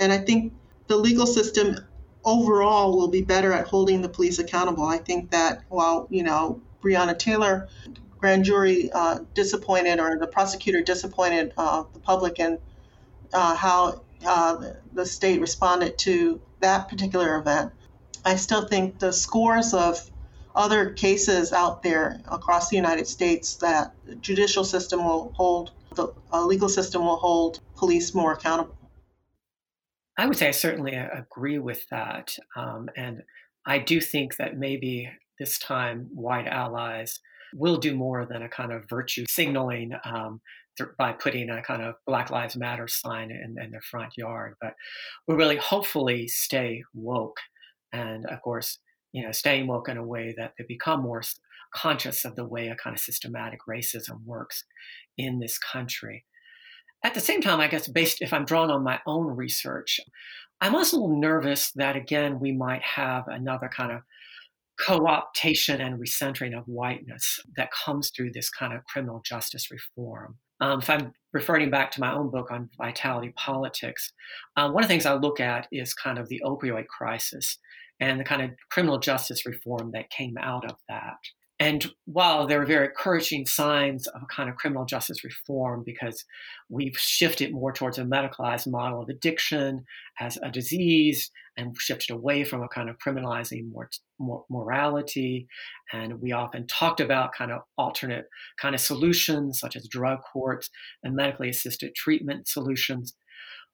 and 0.00 0.12
I 0.12 0.18
think 0.18 0.52
the 0.88 0.96
legal 0.96 1.26
system 1.26 1.76
overall 2.24 2.96
will 2.96 3.08
be 3.08 3.22
better 3.22 3.52
at 3.52 3.68
holding 3.68 4.02
the 4.02 4.08
police 4.08 4.38
accountable. 4.38 4.84
I 4.84 4.98
think 4.98 5.30
that 5.30 5.62
while 5.68 6.08
you 6.10 6.24
know 6.24 6.60
Breonna 6.82 7.18
Taylor 7.18 7.68
grand 8.18 8.44
jury 8.44 8.90
uh, 8.92 9.20
disappointed 9.34 10.00
or 10.00 10.18
the 10.18 10.26
prosecutor 10.26 10.82
disappointed 10.82 11.52
uh, 11.56 11.84
the 11.92 12.00
public 12.00 12.38
in 12.40 12.58
uh, 13.32 13.54
how 13.54 14.02
uh, 14.26 14.72
the 14.92 15.06
state 15.06 15.40
responded 15.40 15.98
to 15.98 16.40
that 16.60 16.88
particular 16.88 17.38
event. 17.38 17.72
I 18.24 18.36
still 18.36 18.66
think 18.66 18.98
the 18.98 19.12
scores 19.12 19.74
of 19.74 20.10
other 20.54 20.90
cases 20.90 21.52
out 21.52 21.82
there 21.82 22.20
across 22.30 22.68
the 22.68 22.76
United 22.76 23.06
States 23.06 23.56
that 23.56 23.94
the 24.04 24.16
judicial 24.16 24.64
system 24.64 25.04
will 25.04 25.32
hold, 25.36 25.70
the 25.94 26.12
uh, 26.32 26.44
legal 26.44 26.68
system 26.68 27.04
will 27.04 27.16
hold 27.16 27.60
police 27.76 28.14
more 28.14 28.32
accountable. 28.32 28.76
I 30.16 30.26
would 30.26 30.36
say 30.36 30.48
I 30.48 30.52
certainly 30.52 30.94
agree 30.94 31.60
with 31.60 31.88
that. 31.90 32.36
Um, 32.56 32.88
and 32.96 33.22
I 33.64 33.78
do 33.78 34.00
think 34.00 34.36
that 34.38 34.58
maybe 34.58 35.08
this 35.38 35.58
time 35.60 36.08
white 36.12 36.48
allies 36.48 37.20
will 37.54 37.76
do 37.76 37.94
more 37.94 38.26
than 38.26 38.42
a 38.42 38.48
kind 38.48 38.72
of 38.72 38.88
virtue 38.88 39.24
signaling 39.28 39.92
um, 40.04 40.40
by 40.98 41.12
putting 41.12 41.50
a 41.50 41.62
kind 41.62 41.82
of 41.82 41.94
Black 42.06 42.30
Lives 42.30 42.56
Matter 42.56 42.88
sign 42.88 43.30
in, 43.30 43.56
in 43.62 43.70
their 43.70 43.82
front 43.82 44.12
yard. 44.16 44.54
But 44.60 44.74
we'll 45.26 45.36
really 45.36 45.56
hopefully 45.56 46.28
stay 46.28 46.82
woke. 46.94 47.38
And 47.92 48.26
of 48.26 48.40
course, 48.42 48.78
you 49.12 49.22
know, 49.24 49.32
staying 49.32 49.66
woke 49.66 49.88
in 49.88 49.96
a 49.96 50.06
way 50.06 50.34
that 50.36 50.52
they 50.58 50.64
become 50.68 51.02
more 51.02 51.22
conscious 51.74 52.24
of 52.24 52.36
the 52.36 52.44
way 52.44 52.68
a 52.68 52.76
kind 52.76 52.94
of 52.94 53.00
systematic 53.00 53.60
racism 53.68 54.24
works 54.24 54.64
in 55.16 55.38
this 55.38 55.58
country. 55.58 56.24
At 57.04 57.14
the 57.14 57.20
same 57.20 57.40
time, 57.40 57.60
I 57.60 57.68
guess, 57.68 57.88
based 57.88 58.22
if 58.22 58.32
I'm 58.32 58.44
drawn 58.44 58.70
on 58.70 58.82
my 58.82 59.00
own 59.06 59.26
research, 59.26 60.00
I'm 60.60 60.74
also 60.74 61.06
nervous 61.06 61.70
that 61.72 61.96
again 61.96 62.40
we 62.40 62.52
might 62.52 62.82
have 62.82 63.28
another 63.28 63.70
kind 63.74 63.92
of 63.92 64.02
co-optation 64.80 65.80
and 65.80 66.00
recentering 66.00 66.56
of 66.56 66.64
whiteness 66.66 67.40
that 67.56 67.70
comes 67.72 68.10
through 68.10 68.32
this 68.32 68.50
kind 68.50 68.72
of 68.72 68.84
criminal 68.84 69.20
justice 69.24 69.70
reform. 69.70 70.36
Um, 70.60 70.80
if 70.80 70.90
I'm 70.90 71.12
referring 71.32 71.70
back 71.70 71.90
to 71.92 72.00
my 72.00 72.12
own 72.12 72.30
book 72.30 72.50
on 72.50 72.68
vitality 72.78 73.32
politics, 73.36 74.12
uh, 74.56 74.70
one 74.70 74.82
of 74.82 74.88
the 74.88 74.92
things 74.92 75.06
I 75.06 75.14
look 75.14 75.40
at 75.40 75.68
is 75.70 75.94
kind 75.94 76.18
of 76.18 76.28
the 76.28 76.42
opioid 76.44 76.86
crisis 76.86 77.58
and 78.00 78.18
the 78.18 78.24
kind 78.24 78.42
of 78.42 78.50
criminal 78.70 78.98
justice 78.98 79.46
reform 79.46 79.90
that 79.92 80.10
came 80.10 80.36
out 80.38 80.64
of 80.64 80.76
that. 80.88 81.18
And 81.60 81.90
while 82.04 82.46
there 82.46 82.62
are 82.62 82.66
very 82.66 82.86
encouraging 82.86 83.46
signs 83.46 84.06
of 84.06 84.22
a 84.22 84.26
kind 84.26 84.48
of 84.48 84.54
criminal 84.54 84.84
justice 84.84 85.24
reform, 85.24 85.82
because 85.84 86.24
we've 86.68 86.96
shifted 86.96 87.52
more 87.52 87.72
towards 87.72 87.98
a 87.98 88.04
medicalized 88.04 88.68
model 88.68 89.02
of 89.02 89.08
addiction 89.08 89.84
as 90.20 90.38
a 90.42 90.50
disease 90.50 91.32
and 91.56 91.76
shifted 91.76 92.14
away 92.14 92.44
from 92.44 92.62
a 92.62 92.68
kind 92.68 92.88
of 92.88 92.98
criminalizing 92.98 93.68
more, 93.72 93.90
more 94.20 94.44
morality, 94.48 95.48
and 95.92 96.20
we 96.20 96.30
often 96.30 96.64
talked 96.68 97.00
about 97.00 97.34
kind 97.36 97.50
of 97.50 97.62
alternate 97.76 98.26
kind 98.60 98.76
of 98.76 98.80
solutions 98.80 99.58
such 99.58 99.74
as 99.74 99.88
drug 99.88 100.20
courts 100.32 100.70
and 101.02 101.16
medically 101.16 101.48
assisted 101.48 101.92
treatment 101.96 102.46
solutions 102.46 103.14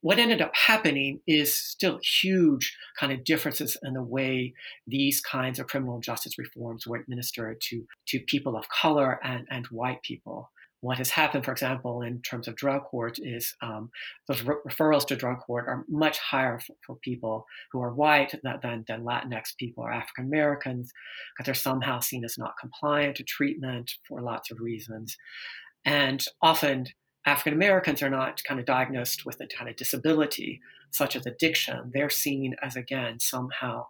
what 0.05 0.19
ended 0.19 0.43
up 0.43 0.55
happening 0.55 1.19
is 1.27 1.57
still 1.57 1.99
huge 2.21 2.77
kind 3.01 3.11
of 3.11 3.25
differences 3.25 3.75
in 3.83 3.95
the 3.95 4.03
way 4.03 4.53
these 4.87 5.23
kinds 5.23 5.59
of 5.59 5.67
criminal 5.67 5.99
justice 5.99 6.37
reforms 6.37 6.87
were 6.87 6.99
administered 6.99 7.59
to, 7.62 7.87
to 8.07 8.21
people 8.21 8.55
of 8.55 8.69
color 8.69 9.19
and, 9.25 9.47
and 9.51 9.64
white 9.69 10.03
people. 10.03 10.51
What 10.83 10.99
has 10.99 11.09
happened, 11.09 11.47
for 11.47 11.53
example, 11.53 12.03
in 12.03 12.21
terms 12.21 12.49
of 12.49 12.55
drug 12.55 12.83
court 12.83 13.19
is 13.19 13.55
um, 13.62 13.88
those 14.29 14.43
re- 14.43 14.57
referrals 14.69 15.07
to 15.07 15.17
drug 15.17 15.38
court 15.38 15.64
are 15.69 15.87
much 15.88 16.19
higher 16.19 16.59
for, 16.59 16.75
for 16.87 16.97
people 16.97 17.47
who 17.73 17.81
are 17.81 17.95
white 17.95 18.35
than, 18.43 18.85
than 18.87 19.05
Latinx 19.05 19.57
people 19.59 19.85
or 19.85 19.90
African 19.90 20.27
Americans 20.27 20.93
because 21.33 21.47
they're 21.47 21.55
somehow 21.55 22.01
seen 22.01 22.27
as 22.27 22.37
not 22.37 22.59
compliant 22.61 23.17
to 23.17 23.25
treatment 23.25 23.90
for 24.07 24.21
lots 24.21 24.51
of 24.51 24.61
reasons. 24.61 25.17
And 25.87 26.23
often 26.43 26.88
African 27.27 27.55
Americans 27.55 28.03
are 28.03 28.11
not 28.11 28.43
kind 28.45 28.61
of 28.61 28.67
diagnosed 28.67 29.25
with 29.25 29.41
a 29.41 29.47
kind 29.47 29.69
of 29.69 29.77
disability 29.77 30.61
such 30.91 31.17
as 31.17 31.27
addiction. 31.27 31.91
They're 31.93 32.11
seen 32.11 32.55
as, 32.63 32.77
again, 32.77 33.19
somehow 33.19 33.87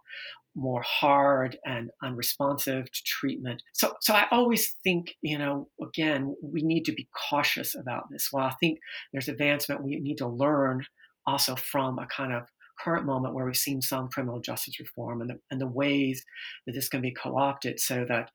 more 0.55 0.81
hard 0.81 1.57
and 1.65 1.91
unresponsive 2.01 2.89
to 2.89 3.03
treatment. 3.03 3.61
So, 3.73 3.93
so 3.99 4.13
I 4.13 4.25
always 4.31 4.75
think, 4.83 5.15
you 5.21 5.37
know, 5.37 5.67
again, 5.81 6.35
we 6.41 6.61
need 6.61 6.85
to 6.85 6.93
be 6.93 7.09
cautious 7.29 7.75
about 7.75 8.05
this. 8.09 8.29
While 8.31 8.47
I 8.47 8.53
think 8.59 8.79
there's 9.11 9.27
advancement, 9.27 9.83
we 9.83 9.99
need 9.99 10.17
to 10.19 10.27
learn 10.27 10.85
also 11.27 11.55
from 11.55 11.99
a 11.99 12.07
kind 12.07 12.31
of 12.33 12.43
current 12.79 13.05
moment 13.05 13.33
where 13.33 13.45
we've 13.45 13.57
seen 13.57 13.81
some 13.81 14.09
criminal 14.09 14.39
justice 14.39 14.79
reform 14.79 15.21
and 15.21 15.29
the, 15.29 15.39
and 15.51 15.61
the 15.61 15.67
ways 15.67 16.23
that 16.65 16.73
this 16.73 16.89
can 16.89 17.01
be 17.01 17.11
co-opted 17.11 17.79
so 17.79 18.05
that 18.07 18.31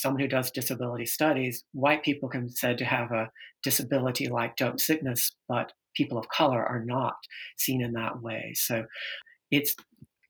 someone 0.00 0.20
who 0.22 0.28
does 0.28 0.50
disability 0.50 1.06
studies, 1.06 1.64
white 1.72 2.02
people 2.02 2.28
can 2.28 2.46
be 2.46 2.52
said 2.52 2.78
to 2.78 2.84
have 2.84 3.12
a 3.12 3.30
disability 3.62 4.28
like 4.28 4.56
dope 4.56 4.80
sickness, 4.80 5.32
but 5.48 5.72
people 5.94 6.18
of 6.18 6.28
color 6.28 6.64
are 6.64 6.84
not 6.84 7.16
seen 7.56 7.82
in 7.82 7.92
that 7.92 8.22
way. 8.22 8.52
So 8.54 8.84
it's 9.50 9.74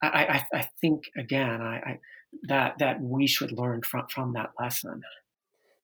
I, 0.03 0.45
I, 0.53 0.59
I 0.59 0.69
think 0.81 1.05
again 1.19 1.61
I, 1.61 1.77
I, 1.77 1.99
that 2.49 2.79
that 2.79 3.01
we 3.01 3.27
should 3.27 3.53
learn 3.53 3.83
from 3.83 4.07
from 4.09 4.33
that 4.35 4.51
lesson. 4.59 5.03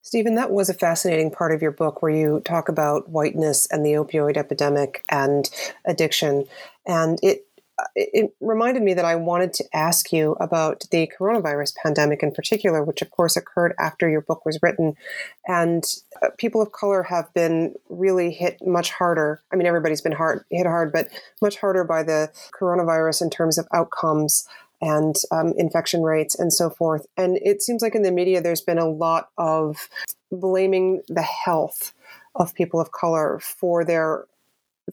Stephen, 0.05 0.35
that 0.35 0.51
was 0.51 0.69
a 0.69 0.75
fascinating 0.75 1.31
part 1.31 1.53
of 1.53 1.63
your 1.63 1.71
book 1.71 2.03
where 2.03 2.11
you 2.13 2.41
talk 2.45 2.69
about 2.69 3.09
whiteness 3.09 3.69
and 3.71 3.87
the 3.87 3.93
opioid 3.93 4.37
epidemic 4.37 5.05
and 5.09 5.49
addiction. 5.85 6.45
And 6.85 7.21
it 7.23 7.47
it 7.95 8.35
reminded 8.41 8.83
me 8.83 8.95
that 8.95 9.05
I 9.05 9.17
wanted 9.17 9.55
to 9.55 9.65
ask 9.75 10.13
you 10.13 10.33
about 10.41 10.85
the 10.91 11.11
coronavirus 11.19 11.75
pandemic 11.83 12.23
in 12.23 12.33
particular, 12.33 12.83
which 12.83 13.03
of 13.03 13.11
course 13.11 13.37
occurred 13.37 13.75
after 13.79 14.09
your 14.09 14.21
book 14.21 14.45
was 14.45 14.59
written. 14.63 14.95
And 15.47 15.85
uh, 16.23 16.29
people 16.39 16.63
of 16.63 16.73
color 16.73 17.03
have 17.05 17.33
been 17.35 17.75
really 17.89 18.33
hit 18.33 18.59
much 18.65 18.91
harder. 18.91 19.43
I 19.53 19.57
mean, 19.57 19.67
everybody's 19.67 20.01
been 20.01 20.13
hard, 20.13 20.45
hit 20.51 20.67
hard, 20.67 20.93
but 20.93 21.09
much 21.41 21.57
harder 21.57 21.85
by 21.85 22.03
the 22.03 22.31
coronavirus 22.59 23.23
in 23.23 23.31
terms 23.31 23.59
of 23.59 23.67
outcomes 23.73 24.47
and 24.81 25.15
um, 25.31 25.55
infection 25.57 26.03
rates 26.03 26.39
and 26.39 26.53
so 26.53 26.69
forth. 26.69 27.07
And 27.17 27.39
it 27.43 27.63
seems 27.63 27.83
like 27.83 27.95
in 27.95 28.03
the 28.03 28.11
media, 28.11 28.43
there's 28.43 28.61
been 28.61 28.79
a 28.79 28.89
lot 28.89 29.29
of 29.39 29.89
blaming 30.31 31.03
the 31.09 31.23
health 31.23 31.93
of 32.35 32.55
people 32.55 32.81
of 32.81 32.93
color 32.93 33.39
for 33.41 33.85
their 33.85 34.25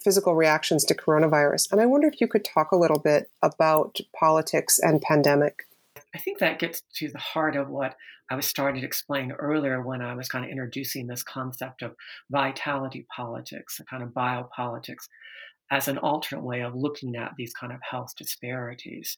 physical 0.03 0.35
reactions 0.35 0.85
to 0.85 0.95
coronavirus. 0.95 1.71
And 1.71 1.81
I 1.81 1.85
wonder 1.85 2.07
if 2.07 2.21
you 2.21 2.27
could 2.27 2.45
talk 2.45 2.71
a 2.71 2.77
little 2.77 2.99
bit 2.99 3.29
about 3.41 3.99
politics 4.17 4.79
and 4.79 5.01
pandemic. 5.01 5.67
I 6.13 6.17
think 6.17 6.39
that 6.39 6.59
gets 6.59 6.81
to 6.95 7.09
the 7.09 7.17
heart 7.17 7.55
of 7.55 7.69
what 7.69 7.95
I 8.31 8.35
was 8.35 8.45
starting 8.45 8.81
to 8.81 8.87
explain 8.87 9.31
earlier 9.31 9.81
when 9.81 10.01
I 10.01 10.13
was 10.13 10.29
kind 10.29 10.45
of 10.45 10.51
introducing 10.51 11.07
this 11.07 11.23
concept 11.23 11.81
of 11.81 11.95
vitality 12.29 13.05
politics, 13.15 13.79
a 13.79 13.85
kind 13.85 14.03
of 14.03 14.09
biopolitics, 14.09 15.07
as 15.71 15.87
an 15.87 15.97
alternate 15.97 16.43
way 16.43 16.61
of 16.61 16.75
looking 16.75 17.15
at 17.15 17.33
these 17.37 17.53
kind 17.53 17.73
of 17.73 17.79
health 17.81 18.13
disparities. 18.17 19.17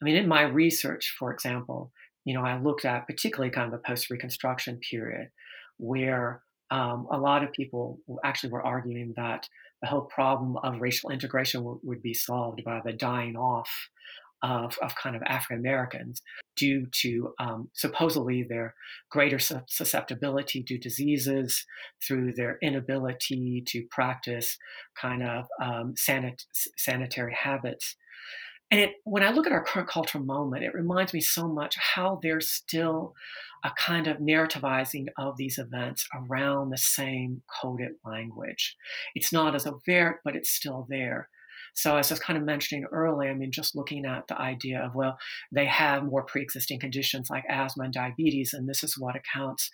I 0.00 0.04
mean, 0.04 0.16
in 0.16 0.28
my 0.28 0.42
research, 0.42 1.14
for 1.18 1.32
example, 1.32 1.92
you 2.24 2.34
know, 2.34 2.44
I 2.44 2.58
looked 2.58 2.84
at 2.84 3.06
particularly 3.06 3.50
kind 3.50 3.66
of 3.66 3.72
the 3.72 3.86
post 3.86 4.10
Reconstruction 4.10 4.80
period 4.90 5.28
where 5.78 6.42
um, 6.72 7.06
a 7.12 7.18
lot 7.18 7.44
of 7.44 7.52
people 7.52 7.98
actually 8.24 8.50
were 8.50 8.64
arguing 8.64 9.12
that 9.16 9.46
the 9.82 9.88
whole 9.88 10.06
problem 10.06 10.56
of 10.56 10.80
racial 10.80 11.10
integration 11.10 11.60
w- 11.60 11.80
would 11.82 12.00
be 12.02 12.14
solved 12.14 12.64
by 12.64 12.80
the 12.82 12.94
dying 12.94 13.36
off 13.36 13.68
of, 14.42 14.76
of 14.80 14.96
kind 14.96 15.14
of 15.14 15.22
African 15.26 15.58
Americans 15.58 16.22
due 16.56 16.86
to 17.02 17.34
um, 17.38 17.68
supposedly 17.74 18.42
their 18.42 18.74
greater 19.10 19.38
su- 19.38 19.60
susceptibility 19.68 20.62
to 20.62 20.78
diseases 20.78 21.66
through 22.02 22.32
their 22.32 22.56
inability 22.62 23.62
to 23.68 23.84
practice 23.90 24.56
kind 24.98 25.22
of 25.22 25.44
um, 25.62 25.94
sanit- 25.94 26.46
sanitary 26.78 27.34
habits. 27.34 27.96
And 28.72 28.80
it, 28.80 28.94
when 29.04 29.22
I 29.22 29.32
look 29.32 29.46
at 29.46 29.52
our 29.52 29.62
current 29.62 29.86
cultural 29.90 30.24
moment, 30.24 30.64
it 30.64 30.72
reminds 30.72 31.12
me 31.12 31.20
so 31.20 31.46
much 31.46 31.76
how 31.76 32.18
there's 32.22 32.48
still 32.48 33.14
a 33.62 33.70
kind 33.78 34.06
of 34.06 34.16
narrativizing 34.16 35.08
of 35.18 35.36
these 35.36 35.58
events 35.58 36.08
around 36.14 36.70
the 36.70 36.78
same 36.78 37.42
coded 37.60 37.92
language. 38.02 38.74
It's 39.14 39.30
not 39.30 39.54
as 39.54 39.66
overt, 39.66 40.20
but 40.24 40.34
it's 40.34 40.48
still 40.48 40.86
there. 40.88 41.28
So, 41.74 41.96
as 41.96 42.10
I 42.10 42.14
was 42.14 42.20
kind 42.20 42.38
of 42.38 42.44
mentioning 42.44 42.84
earlier, 42.92 43.30
I 43.30 43.34
mean, 43.34 43.50
just 43.50 43.74
looking 43.74 44.04
at 44.04 44.28
the 44.28 44.38
idea 44.38 44.80
of, 44.80 44.94
well, 44.94 45.18
they 45.50 45.66
have 45.66 46.04
more 46.04 46.22
pre 46.22 46.42
existing 46.42 46.80
conditions 46.80 47.30
like 47.30 47.44
asthma 47.48 47.84
and 47.84 47.92
diabetes, 47.92 48.52
and 48.52 48.68
this 48.68 48.84
is 48.84 48.98
what 48.98 49.16
accounts 49.16 49.70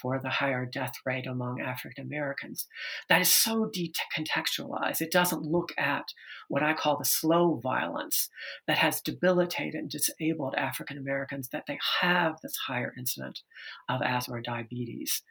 for 0.00 0.18
the 0.18 0.30
higher 0.30 0.64
death 0.64 0.94
rate 1.04 1.26
among 1.26 1.60
African 1.60 2.04
Americans. 2.04 2.66
That 3.08 3.20
is 3.20 3.32
so 3.32 3.70
decontextualized. 3.70 5.00
It 5.00 5.12
doesn't 5.12 5.42
look 5.42 5.72
at 5.78 6.04
what 6.48 6.62
I 6.62 6.74
call 6.74 6.98
the 6.98 7.04
slow 7.04 7.60
violence 7.62 8.28
that 8.66 8.78
has 8.78 9.00
debilitated 9.00 9.74
and 9.74 9.90
disabled 9.90 10.54
African 10.56 10.98
Americans, 10.98 11.48
that 11.52 11.64
they 11.68 11.78
have 12.00 12.36
this 12.42 12.56
higher 12.66 12.92
incident 12.98 13.42
of 13.88 14.00
asthma 14.02 14.36
or 14.36 14.40
diabetes. 14.40 15.22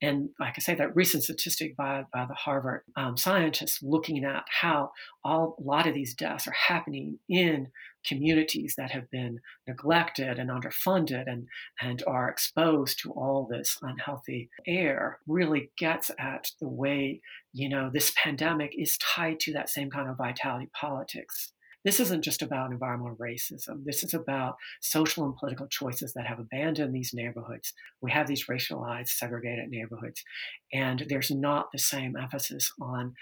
And 0.00 0.30
like 0.38 0.54
I 0.56 0.60
say, 0.60 0.74
that 0.74 0.94
recent 0.96 1.24
statistic 1.24 1.76
by, 1.76 2.04
by 2.12 2.26
the 2.26 2.34
Harvard 2.34 2.82
um, 2.96 3.16
scientists 3.16 3.80
looking 3.82 4.24
at 4.24 4.44
how 4.48 4.92
all, 5.24 5.56
lot 5.68 5.86
of 5.86 5.94
these 5.94 6.14
deaths 6.14 6.46
are 6.46 6.56
happening 6.68 7.18
in 7.28 7.68
communities 8.06 8.74
that 8.76 8.90
have 8.90 9.10
been 9.10 9.40
neglected 9.66 10.38
and 10.38 10.50
underfunded 10.50 11.24
and, 11.26 11.46
and 11.80 12.02
are 12.06 12.28
exposed 12.28 12.98
to 13.02 13.10
all 13.12 13.46
this 13.50 13.76
unhealthy 13.82 14.48
air 14.66 15.18
really 15.26 15.70
gets 15.76 16.10
at 16.18 16.50
the 16.60 16.68
way, 16.68 17.20
you 17.52 17.68
know, 17.68 17.90
this 17.92 18.12
pandemic 18.16 18.72
is 18.76 18.98
tied 18.98 19.38
to 19.40 19.52
that 19.52 19.68
same 19.68 19.90
kind 19.90 20.08
of 20.08 20.16
vitality 20.16 20.68
politics. 20.78 21.52
This 21.84 22.00
isn't 22.00 22.24
just 22.24 22.42
about 22.42 22.72
environmental 22.72 23.16
racism. 23.16 23.84
This 23.84 24.02
is 24.02 24.12
about 24.12 24.56
social 24.80 25.24
and 25.24 25.36
political 25.36 25.68
choices 25.68 26.12
that 26.14 26.26
have 26.26 26.40
abandoned 26.40 26.94
these 26.94 27.14
neighborhoods. 27.14 27.72
We 28.00 28.10
have 28.10 28.26
these 28.26 28.46
racialized, 28.46 29.08
segregated 29.08 29.70
neighborhoods, 29.70 30.24
and 30.72 31.06
there's 31.08 31.30
not 31.30 31.68
the 31.72 31.78
same 31.78 32.16
emphasis 32.16 32.72
on 32.80 33.14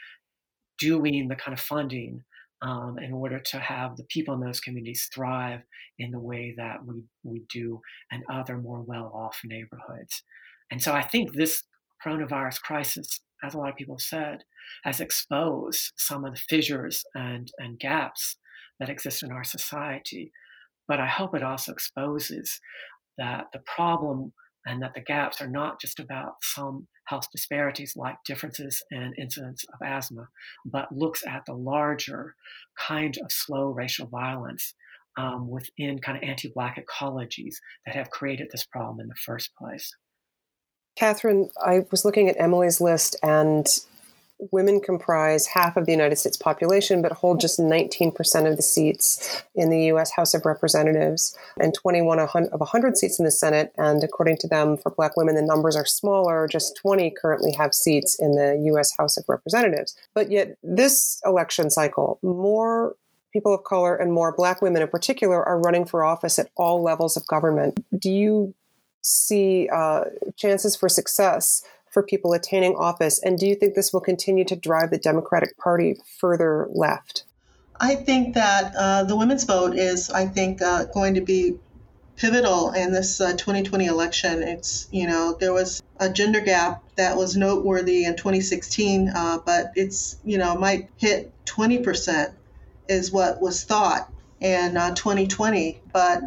doing 0.78 1.28
the 1.28 1.36
kind 1.36 1.52
of 1.52 1.60
funding 1.60 2.24
um, 2.62 2.98
in 2.98 3.12
order 3.12 3.38
to 3.38 3.58
have 3.58 3.96
the 3.96 4.04
people 4.04 4.34
in 4.34 4.40
those 4.40 4.60
communities 4.60 5.08
thrive 5.14 5.60
in 5.98 6.10
the 6.10 6.20
way 6.20 6.54
that 6.56 6.84
we, 6.84 7.02
we 7.22 7.42
do 7.52 7.80
in 8.12 8.22
other 8.30 8.56
more 8.58 8.82
well 8.82 9.12
off 9.14 9.40
neighborhoods. 9.44 10.22
And 10.70 10.82
so 10.82 10.92
I 10.92 11.02
think 11.02 11.32
this 11.32 11.62
coronavirus 12.04 12.60
crisis, 12.60 13.20
as 13.44 13.54
a 13.54 13.58
lot 13.58 13.70
of 13.70 13.76
people 13.76 13.98
said, 13.98 14.44
has 14.84 15.00
exposed 15.00 15.92
some 15.96 16.24
of 16.24 16.34
the 16.34 16.40
fissures 16.48 17.04
and, 17.14 17.50
and 17.58 17.78
gaps 17.78 18.36
that 18.80 18.88
exist 18.88 19.22
in 19.22 19.30
our 19.30 19.44
society. 19.44 20.32
But 20.88 21.00
I 21.00 21.06
hope 21.06 21.34
it 21.34 21.42
also 21.42 21.72
exposes 21.72 22.60
that 23.18 23.46
the 23.52 23.60
problem 23.60 24.32
and 24.66 24.82
that 24.82 24.94
the 24.94 25.00
gaps 25.00 25.40
are 25.40 25.48
not 25.48 25.80
just 25.80 26.00
about 26.00 26.34
some 26.42 26.88
health 27.06 27.28
disparities 27.32 27.94
like 27.96 28.16
differences 28.26 28.82
in 28.90 29.14
incidence 29.16 29.64
of 29.72 29.86
asthma, 29.86 30.28
but 30.64 30.90
looks 30.90 31.24
at 31.26 31.44
the 31.46 31.54
larger 31.54 32.34
kind 32.78 33.16
of 33.22 33.30
slow 33.30 33.70
racial 33.70 34.06
violence 34.08 34.74
um, 35.16 35.48
within 35.48 35.98
kind 36.00 36.18
of 36.18 36.28
anti 36.28 36.50
Black 36.52 36.78
ecologies 36.84 37.54
that 37.86 37.94
have 37.94 38.10
created 38.10 38.48
this 38.50 38.66
problem 38.66 39.00
in 39.00 39.08
the 39.08 39.14
first 39.24 39.50
place. 39.56 39.94
Katherine, 40.96 41.50
I 41.64 41.86
was 41.90 42.04
looking 42.04 42.28
at 42.28 42.40
Emily's 42.40 42.80
list, 42.80 43.16
and 43.22 43.66
women 44.38 44.80
comprise 44.80 45.46
half 45.46 45.76
of 45.76 45.86
the 45.86 45.92
United 45.92 46.16
States 46.16 46.36
population, 46.36 47.02
but 47.02 47.12
hold 47.12 47.40
just 47.40 47.58
19% 47.58 48.50
of 48.50 48.56
the 48.56 48.62
seats 48.62 49.42
in 49.54 49.70
the 49.70 49.84
U.S. 49.86 50.10
House 50.12 50.34
of 50.34 50.44
Representatives 50.44 51.36
and 51.58 51.74
21 51.74 52.18
of 52.18 52.30
100 52.34 52.96
seats 52.96 53.18
in 53.18 53.24
the 53.24 53.30
Senate. 53.30 53.72
And 53.76 54.02
according 54.04 54.36
to 54.38 54.48
them, 54.48 54.76
for 54.76 54.90
Black 54.90 55.16
women, 55.16 55.34
the 55.34 55.42
numbers 55.42 55.76
are 55.76 55.86
smaller. 55.86 56.46
Just 56.48 56.76
20 56.76 57.10
currently 57.10 57.52
have 57.58 57.74
seats 57.74 58.16
in 58.18 58.32
the 58.32 58.60
U.S. 58.66 58.92
House 58.96 59.16
of 59.16 59.24
Representatives. 59.28 59.96
But 60.14 60.30
yet, 60.30 60.56
this 60.62 61.20
election 61.24 61.70
cycle, 61.70 62.18
more 62.22 62.96
people 63.32 63.54
of 63.54 63.64
color 63.64 63.96
and 63.96 64.12
more 64.12 64.34
Black 64.36 64.62
women 64.62 64.82
in 64.82 64.88
particular 64.88 65.44
are 65.44 65.60
running 65.60 65.84
for 65.84 66.04
office 66.04 66.38
at 66.38 66.50
all 66.56 66.82
levels 66.82 67.16
of 67.16 67.26
government. 67.26 67.80
Do 67.98 68.10
you 68.10 68.54
see 69.02 69.68
uh, 69.72 70.04
chances 70.36 70.74
for 70.74 70.88
success 70.88 71.62
for 71.96 72.02
people 72.02 72.34
attaining 72.34 72.76
office? 72.76 73.22
And 73.22 73.38
do 73.38 73.46
you 73.46 73.54
think 73.54 73.74
this 73.74 73.90
will 73.90 74.02
continue 74.02 74.44
to 74.44 74.54
drive 74.54 74.90
the 74.90 74.98
Democratic 74.98 75.56
Party 75.56 75.96
further 76.18 76.68
left? 76.70 77.24
I 77.80 77.94
think 77.94 78.34
that 78.34 78.74
uh, 78.76 79.04
the 79.04 79.16
women's 79.16 79.44
vote 79.44 79.74
is, 79.74 80.10
I 80.10 80.26
think, 80.26 80.60
uh, 80.60 80.84
going 80.92 81.14
to 81.14 81.22
be 81.22 81.58
pivotal 82.16 82.72
in 82.72 82.92
this 82.92 83.18
uh, 83.18 83.32
2020 83.32 83.86
election. 83.86 84.42
It's, 84.42 84.88
you 84.90 85.06
know, 85.06 85.38
there 85.40 85.54
was 85.54 85.82
a 85.98 86.10
gender 86.10 86.40
gap 86.40 86.82
that 86.96 87.16
was 87.16 87.34
noteworthy 87.34 88.04
in 88.04 88.14
2016, 88.14 89.08
uh, 89.08 89.38
but 89.46 89.72
it's, 89.74 90.18
you 90.22 90.36
know, 90.36 90.54
might 90.54 90.90
hit 90.98 91.32
20% 91.46 92.30
is 92.88 93.10
what 93.10 93.40
was 93.40 93.64
thought 93.64 94.12
in 94.40 94.74
2020. 94.74 95.76
Uh, 95.76 95.78
but, 95.94 96.18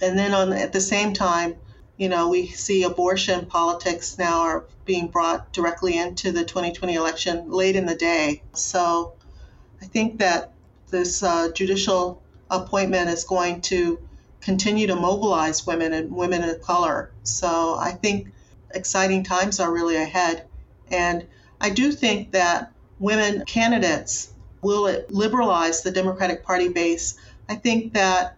and 0.00 0.18
then 0.18 0.32
on 0.32 0.54
at 0.54 0.72
the 0.72 0.80
same 0.80 1.12
time, 1.12 1.56
you 1.98 2.08
know, 2.08 2.28
we 2.28 2.46
see 2.46 2.84
abortion 2.84 3.46
politics 3.46 4.16
now 4.18 4.40
are 4.40 4.64
being 4.84 5.08
brought 5.08 5.52
directly 5.52 5.98
into 5.98 6.30
the 6.30 6.44
2020 6.44 6.94
election 6.94 7.50
late 7.50 7.74
in 7.74 7.86
the 7.86 7.96
day. 7.96 8.42
So 8.54 9.14
I 9.82 9.86
think 9.86 10.20
that 10.20 10.52
this 10.90 11.22
uh, 11.22 11.50
judicial 11.52 12.22
appointment 12.50 13.10
is 13.10 13.24
going 13.24 13.60
to 13.62 13.98
continue 14.40 14.86
to 14.86 14.94
mobilize 14.94 15.66
women 15.66 15.92
and 15.92 16.12
women 16.12 16.48
of 16.48 16.62
color. 16.62 17.10
So 17.24 17.76
I 17.78 17.90
think 17.90 18.28
exciting 18.72 19.24
times 19.24 19.58
are 19.58 19.72
really 19.72 19.96
ahead. 19.96 20.46
And 20.90 21.26
I 21.60 21.70
do 21.70 21.90
think 21.90 22.30
that 22.30 22.72
women 23.00 23.44
candidates 23.44 24.30
will 24.62 25.02
liberalize 25.08 25.82
the 25.82 25.90
Democratic 25.90 26.44
Party 26.44 26.68
base. 26.68 27.18
I 27.48 27.56
think 27.56 27.94
that 27.94 28.36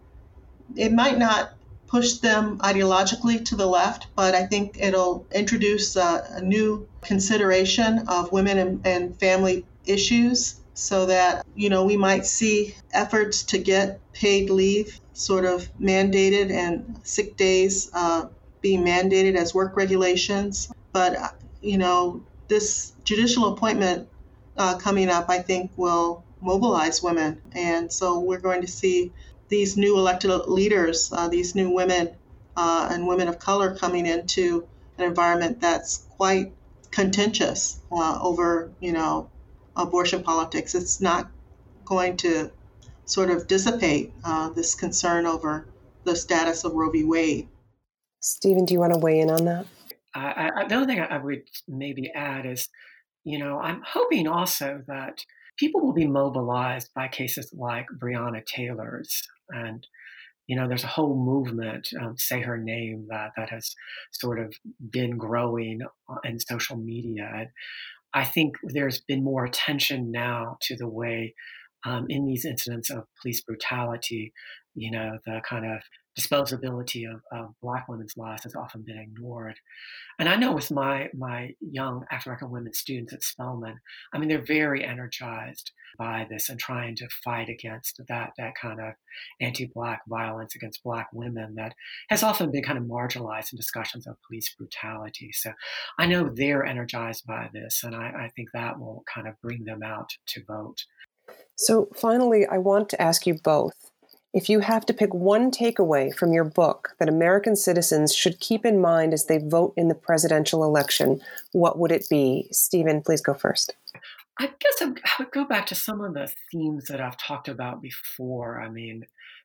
it 0.77 0.93
might 0.93 1.19
not 1.19 1.53
push 1.91 2.15
them 2.15 2.59
ideologically 2.59 3.45
to 3.45 3.57
the 3.57 3.67
left, 3.67 4.07
but 4.15 4.35
I 4.35 4.47
think 4.47 4.77
it'll 4.79 5.27
introduce 5.33 5.97
a, 5.97 6.25
a 6.31 6.41
new 6.41 6.89
consideration 7.01 8.05
of 8.07 8.31
women 8.31 8.59
and, 8.59 8.87
and 8.87 9.19
family 9.19 9.67
issues 9.85 10.61
so 10.75 11.07
that, 11.07 11.45
you 11.57 11.69
know, 11.69 11.85
we 11.85 11.97
might 11.97 12.25
see 12.25 12.75
efforts 12.93 13.43
to 13.43 13.59
get 13.59 14.01
paid 14.13 14.51
leave 14.51 15.01
sort 15.15 15.45
of 15.45 15.69
mandated 15.79 16.51
and 16.51 17.01
sick 17.03 17.37
days 17.37 17.91
uh, 17.93 18.27
being 18.61 18.85
mandated 18.85 19.35
as 19.35 19.53
work 19.53 19.77
regulations. 19.77 20.73
But, 20.93 21.35
you 21.61 21.77
know, 21.77 22.23
this 22.49 22.93
judicial 23.05 23.53
appointment 23.53 24.09
uh, 24.57 24.79
coming 24.79 25.09
up, 25.09 25.27
I 25.29 25.41
think, 25.41 25.73
will 25.77 26.25
mobilize 26.41 27.03
women. 27.03 27.43
And 27.53 27.93
so 27.93 28.21
we're 28.21 28.41
going 28.41 28.61
to 28.63 28.69
see 28.69 29.13
these 29.51 29.77
new 29.77 29.99
elected 29.99 30.31
leaders, 30.47 31.13
uh, 31.13 31.29
these 31.29 31.55
new 31.55 31.71
women 31.71 32.17
uh, 32.57 32.89
and 32.91 33.07
women 33.07 33.29
of 33.29 33.39
color 33.39 33.77
coming 33.77 34.07
into 34.07 34.67
an 34.97 35.05
environment 35.05 35.61
that's 35.61 36.07
quite 36.17 36.53
contentious 36.91 37.81
uh, 37.93 38.19
over, 38.23 38.71
you 38.81 38.93
know, 38.93 39.29
abortion 39.77 40.23
politics. 40.23 40.75
It's 40.75 41.01
not 41.01 41.31
going 41.85 42.17
to 42.19 42.51
sort 43.05 43.31
of 43.31 43.47
dissipate 43.47 44.13
uh, 44.25 44.51
this 44.51 44.75
concern 44.75 45.27
over 45.27 45.67
the 46.05 46.15
status 46.17 46.65
of 46.65 46.73
Roe 46.73 46.91
v. 46.91 47.05
Wade. 47.05 47.49
Stephen, 48.21 48.65
do 48.65 48.75
you 48.75 48.81
want 48.81 48.93
to 48.93 48.99
weigh 48.99 49.21
in 49.21 49.31
on 49.31 49.45
that? 49.47 49.67
I, 50.15 50.51
I, 50.55 50.69
the 50.69 50.75
only 50.75 50.87
thing 50.87 51.01
I 51.01 51.19
would 51.19 51.43
maybe 51.67 52.11
add 52.11 52.47
is, 52.47 52.69
you 53.25 53.39
know, 53.39 53.59
I'm 53.59 53.83
hoping 53.85 54.29
also 54.29 54.83
that 54.87 55.25
people 55.61 55.83
will 55.83 55.93
be 55.93 56.07
mobilized 56.07 56.89
by 56.95 57.07
cases 57.07 57.53
like 57.53 57.87
Breonna 58.03 58.45
Taylor's 58.47 59.23
and 59.51 59.87
you 60.47 60.57
know 60.57 60.67
there's 60.67 60.85
a 60.85 60.89
whole 60.89 61.17
movement 61.17 61.89
um, 62.01 62.17
say 62.19 62.41
her 62.41 62.59
name 62.59 63.07
that 63.09 63.31
that 63.37 63.51
has 63.51 63.75
sort 64.11 64.41
of 64.41 64.53
been 64.91 65.17
growing 65.17 65.79
uh, 66.09 66.17
in 66.25 66.41
social 66.41 66.77
media 66.77 67.47
i 68.13 68.25
think 68.25 68.57
there's 68.65 69.01
been 69.01 69.23
more 69.23 69.45
attention 69.45 70.11
now 70.11 70.57
to 70.61 70.77
the 70.77 70.89
way 70.89 71.35
um, 71.85 72.07
in 72.09 72.27
these 72.27 72.45
incidents 72.45 72.91
of 72.91 73.05
police 73.21 73.41
brutality 73.41 74.33
you 74.75 74.91
know 74.91 75.19
the 75.27 75.41
kind 75.49 75.67
of 75.67 75.81
disposability 76.19 77.05
of, 77.11 77.21
of 77.33 77.55
black 77.63 77.89
women's 77.89 78.17
lives 78.17 78.43
has 78.43 78.55
often 78.55 78.83
been 78.83 78.99
ignored 78.99 79.57
and 80.19 80.29
i 80.29 80.37
know 80.37 80.53
with 80.53 80.71
my 80.71 81.09
my 81.15 81.51
young 81.61 82.05
african 82.11 82.51
women 82.51 82.73
students 82.73 83.13
at 83.13 83.23
spelman 83.23 83.79
i 84.13 84.19
mean 84.19 84.29
they're 84.29 84.45
very 84.45 84.85
energized 84.85 85.73
by 85.99 86.27
this 86.31 86.49
and 86.49 86.59
trying 86.59 86.95
to 86.97 87.09
fight 87.25 87.49
against 87.49 88.01
that 88.09 88.31
that 88.39 88.55
kind 88.61 88.81
of 88.81 88.95
anti-black 89.41 90.01
violence 90.09 90.55
against 90.55 90.83
black 90.83 91.09
women 91.13 91.55
that 91.55 91.75
has 92.09 92.23
often 92.23 92.51
been 92.51 92.63
kind 92.63 92.79
of 92.79 92.85
marginalized 92.85 93.53
in 93.53 93.57
discussions 93.57 94.07
of 94.07 94.17
police 94.27 94.55
brutality. 94.55 95.31
So 95.33 95.53
I 95.99 96.07
know 96.07 96.31
they're 96.35 96.65
energized 96.65 97.27
by 97.27 97.49
this, 97.53 97.83
and 97.85 97.95
I, 97.95 98.09
I 98.09 98.31
think 98.35 98.49
that 98.53 98.79
will 98.79 99.05
kind 99.13 99.29
of 99.29 99.35
bring 99.43 99.65
them 99.65 99.83
out 99.83 100.11
to 100.29 100.43
vote. 100.47 100.85
So 101.57 101.89
finally, 101.95 102.47
I 102.47 102.59
want 102.59 102.89
to 102.91 103.03
ask 103.03 103.27
you 103.27 103.35
both. 103.35 103.75
If 104.33 104.49
you 104.49 104.61
have 104.61 104.87
to 104.87 104.95
pick 104.95 105.13
one 105.13 105.51
takeaway 105.51 106.15
from 106.15 106.33
your 106.33 106.45
book 106.45 106.91
that 106.99 107.09
American 107.09 107.57
citizens 107.57 108.15
should 108.15 108.39
keep 108.39 108.65
in 108.65 108.81
mind 108.81 109.13
as 109.13 109.27
they 109.27 109.39
vote 109.39 109.75
in 109.77 109.89
the 109.89 109.95
presidential 109.95 110.63
election, 110.63 111.21
what 111.53 111.79
would 111.79 111.91
it 111.91 112.07
be? 112.09 112.47
Stephen, 112.53 113.03
please 113.03 113.21
go 113.21 113.35
first. 113.35 113.75
I 114.39 114.47
guess 114.47 114.81
I'm, 114.81 114.95
i 115.05 115.11
would 115.19 115.33
go 115.33 115.45
back 115.45 115.67
to 115.67 115.75
some 115.75 116.01
of 116.01 116.15
the 116.15 116.33
themes 116.51 116.87
that 116.87 117.01
I've 117.01 117.19
talked 117.19 117.49
about 117.49 117.83
before. 117.83 118.61
I 118.61 118.71
mean, 118.71 119.05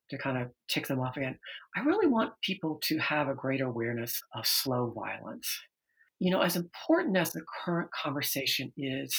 to 0.10 0.18
kind 0.18 0.38
of 0.38 0.50
tick 0.68 0.88
them 0.88 1.00
off 1.00 1.18
again, 1.18 1.38
I 1.76 1.82
really 1.82 2.08
want 2.08 2.40
people 2.42 2.80
to 2.84 2.98
have 3.00 3.28
a 3.28 3.34
greater 3.34 3.66
awareness 3.66 4.22
of 4.34 4.46
slow 4.46 4.92
violence. 4.92 5.60
You 6.20 6.32
know, 6.32 6.42
as 6.42 6.56
important 6.56 7.18
as 7.18 7.32
the 7.32 7.44
current 7.64 7.90
conversation 7.92 8.72
is 8.78 9.14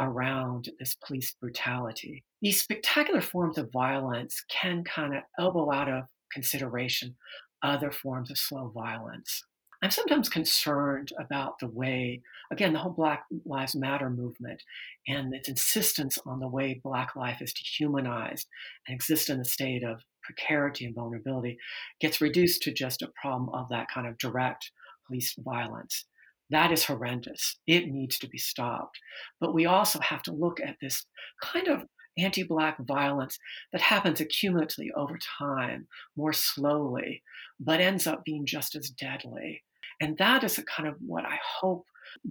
around 0.00 0.68
this 0.78 0.96
police 1.06 1.34
brutality, 1.40 2.24
these 2.42 2.60
spectacular 2.60 3.20
forms 3.20 3.58
of 3.58 3.72
violence 3.72 4.44
can 4.50 4.84
kind 4.84 5.14
of 5.14 5.22
elbow 5.38 5.72
out 5.72 5.88
of 5.88 6.04
consideration 6.32 7.16
other 7.62 7.90
forms 7.90 8.30
of 8.30 8.36
slow 8.36 8.70
violence. 8.74 9.42
I'm 9.82 9.90
sometimes 9.90 10.30
concerned 10.30 11.10
about 11.18 11.58
the 11.58 11.68
way, 11.68 12.22
again, 12.50 12.72
the 12.72 12.78
whole 12.78 12.92
Black 12.92 13.24
Lives 13.44 13.74
Matter 13.76 14.08
movement 14.08 14.62
and 15.06 15.34
its 15.34 15.48
insistence 15.48 16.18
on 16.24 16.40
the 16.40 16.48
way 16.48 16.80
Black 16.82 17.14
life 17.16 17.42
is 17.42 17.52
dehumanized 17.52 18.48
and 18.86 18.94
exists 18.94 19.28
in 19.28 19.40
a 19.40 19.44
state 19.44 19.84
of 19.84 20.02
precarity 20.22 20.86
and 20.86 20.94
vulnerability 20.94 21.58
gets 22.00 22.22
reduced 22.22 22.62
to 22.62 22.72
just 22.72 23.02
a 23.02 23.12
problem 23.20 23.50
of 23.50 23.68
that 23.68 23.88
kind 23.92 24.06
of 24.06 24.16
direct 24.16 24.70
police 25.06 25.34
violence. 25.38 26.06
That 26.50 26.72
is 26.72 26.84
horrendous. 26.84 27.56
It 27.66 27.88
needs 27.88 28.18
to 28.18 28.28
be 28.28 28.38
stopped. 28.38 28.98
But 29.40 29.54
we 29.54 29.66
also 29.66 29.98
have 30.00 30.22
to 30.24 30.32
look 30.32 30.60
at 30.60 30.76
this 30.80 31.06
kind 31.42 31.68
of 31.68 31.84
anti 32.16 32.42
Black 32.42 32.78
violence 32.86 33.38
that 33.72 33.80
happens 33.80 34.20
accumulatively 34.20 34.88
over 34.96 35.18
time, 35.38 35.88
more 36.16 36.32
slowly, 36.32 37.22
but 37.58 37.80
ends 37.80 38.06
up 38.06 38.24
being 38.24 38.46
just 38.46 38.76
as 38.76 38.90
deadly. 38.90 39.62
And 40.00 40.18
that 40.18 40.44
is 40.44 40.58
a 40.58 40.64
kind 40.64 40.88
of 40.88 40.96
what 41.00 41.24
I 41.24 41.38
hope 41.60 41.86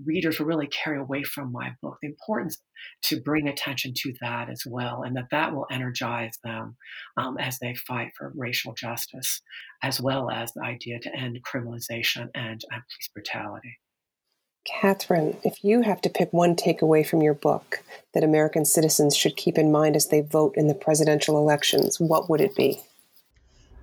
readers 0.05 0.39
will 0.39 0.45
really 0.45 0.67
carry 0.67 0.99
away 0.99 1.23
from 1.23 1.51
my 1.51 1.71
book 1.81 1.97
the 2.01 2.07
importance 2.07 2.61
to 3.03 3.21
bring 3.21 3.47
attention 3.47 3.93
to 3.95 4.13
that 4.21 4.49
as 4.49 4.63
well, 4.65 5.03
and 5.03 5.15
that 5.15 5.29
that 5.31 5.53
will 5.53 5.67
energize 5.71 6.37
them 6.43 6.75
um, 7.17 7.37
as 7.37 7.59
they 7.59 7.73
fight 7.75 8.11
for 8.17 8.31
racial 8.35 8.73
justice, 8.73 9.41
as 9.81 9.99
well 9.99 10.29
as 10.29 10.51
the 10.53 10.63
idea 10.63 10.99
to 10.99 11.15
end 11.15 11.39
criminalization 11.43 12.27
and 12.35 12.61
uh, 12.71 12.75
police 12.75 13.09
brutality. 13.13 13.79
Katherine, 14.65 15.37
if 15.43 15.63
you 15.63 15.81
have 15.81 16.01
to 16.01 16.09
pick 16.09 16.31
one 16.31 16.55
takeaway 16.55 17.05
from 17.05 17.21
your 17.21 17.33
book 17.33 17.83
that 18.13 18.23
American 18.23 18.65
citizens 18.65 19.15
should 19.15 19.35
keep 19.35 19.57
in 19.57 19.71
mind 19.71 19.95
as 19.95 20.07
they 20.07 20.21
vote 20.21 20.55
in 20.55 20.67
the 20.67 20.75
presidential 20.75 21.37
elections, 21.37 21.99
what 21.99 22.29
would 22.29 22.39
it 22.39 22.55
be? 22.55 22.81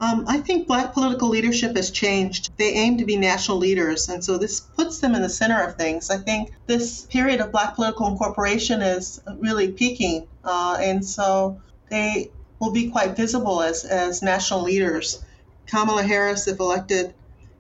Um, 0.01 0.25
I 0.27 0.39
think 0.39 0.67
black 0.67 0.95
political 0.95 1.29
leadership 1.29 1.77
has 1.77 1.91
changed. 1.91 2.51
They 2.57 2.73
aim 2.73 2.97
to 2.97 3.05
be 3.05 3.19
national 3.19 3.59
leaders, 3.59 4.09
and 4.09 4.25
so 4.25 4.39
this 4.39 4.61
puts 4.61 4.99
them 4.99 5.15
in 5.15 5.21
the 5.21 5.29
center 5.29 5.63
of 5.63 5.77
things. 5.77 6.09
I 6.09 6.17
think 6.17 6.53
this 6.67 7.05
period 7.05 7.41
of 7.41 7.53
black 7.53 7.75
political 7.75 8.07
incorporation 8.07 8.81
is 8.81 9.21
really 9.39 9.73
peaking, 9.73 10.27
uh, 10.43 10.79
and 10.81 11.05
so 11.05 11.61
they 11.91 12.31
will 12.61 12.73
be 12.73 12.89
quite 12.89 13.15
visible 13.15 13.61
as, 13.61 13.85
as 13.85 14.23
national 14.23 14.63
leaders. 14.63 15.23
Kamala 15.67 16.03
Harris, 16.03 16.49
if 16.49 16.59
elected, 16.61 17.13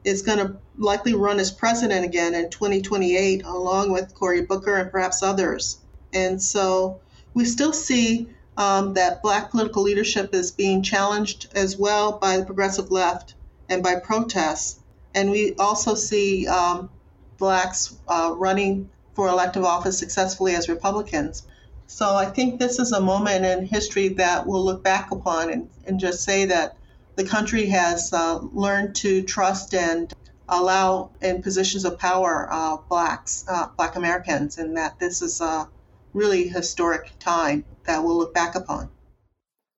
is 0.05 0.23
going 0.23 0.39
to 0.39 0.57
likely 0.79 1.15
run 1.15 1.39
as 1.39 1.51
president 1.51 2.05
again 2.05 2.35
in 2.35 2.51
2028, 2.51 3.45
along 3.45 3.93
with 3.93 4.15
Cory 4.15 4.43
Booker 4.43 4.77
and 4.77 4.91
perhaps 4.91 5.23
others. 5.23 5.79
And 6.13 6.43
so 6.43 7.01
we 7.35 7.45
still 7.45 7.73
see 7.73 8.29
um, 8.57 8.95
that 8.95 9.23
black 9.23 9.51
political 9.51 9.83
leadership 9.83 10.35
is 10.35 10.51
being 10.51 10.83
challenged 10.83 11.49
as 11.55 11.77
well 11.77 12.13
by 12.13 12.39
the 12.39 12.45
progressive 12.45 12.91
left 12.91 13.35
and 13.69 13.83
by 13.83 13.97
protests. 13.97 14.81
And 15.15 15.31
we 15.31 15.55
also 15.59 15.95
see 15.95 16.47
um, 16.47 16.91
blacks 17.39 17.97
uh, 18.09 18.35
running 18.37 18.91
for 19.15 19.29
elective 19.29 19.65
office 19.65 19.99
successfully 19.99 20.55
as 20.55 20.69
Republicans. 20.69 21.43
So 21.87 22.15
I 22.15 22.27
think 22.27 22.59
this 22.59 22.79
is 22.79 22.93
a 22.93 23.01
moment 23.01 23.45
in 23.45 23.67
history 23.67 24.09
that 24.11 24.47
we'll 24.47 24.65
look 24.65 24.85
back 24.85 25.11
upon 25.11 25.51
and, 25.51 25.69
and 25.87 25.99
just 25.99 26.23
say 26.23 26.45
that 26.47 26.77
the 27.21 27.29
country 27.29 27.67
has 27.67 28.13
uh, 28.15 28.39
learned 28.53 28.97
to 28.97 29.23
trust 29.23 29.75
and 29.75 30.13
allow 30.49 31.11
in 31.21 31.43
positions 31.43 31.85
of 31.85 31.99
power 31.99 32.49
uh, 32.51 32.79
blacks, 32.89 33.45
uh, 33.47 33.69
black 33.77 33.97
Americans, 33.97 34.57
and 34.57 34.79
that 34.79 34.99
this 34.99 35.21
is 35.21 35.43
a 35.43 35.69
really 36.15 36.49
historic 36.49 37.13
time 37.19 37.63
that 37.85 38.03
we'll 38.03 38.17
look 38.17 38.33
back 38.33 38.55
upon. 38.55 38.89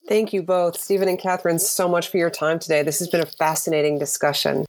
Thank 0.09 0.33
you 0.33 0.42
both, 0.42 0.78
Stephen 0.78 1.09
and 1.09 1.18
Katherine, 1.18 1.59
so 1.59 1.88
much 1.88 2.09
for 2.09 2.16
your 2.16 2.31
time 2.31 2.61
today. 2.61 2.85
This 2.85 3.00
has 3.00 3.09
been 3.09 3.20
a 3.20 3.26
fascinating 3.26 3.98
discussion. 3.98 4.64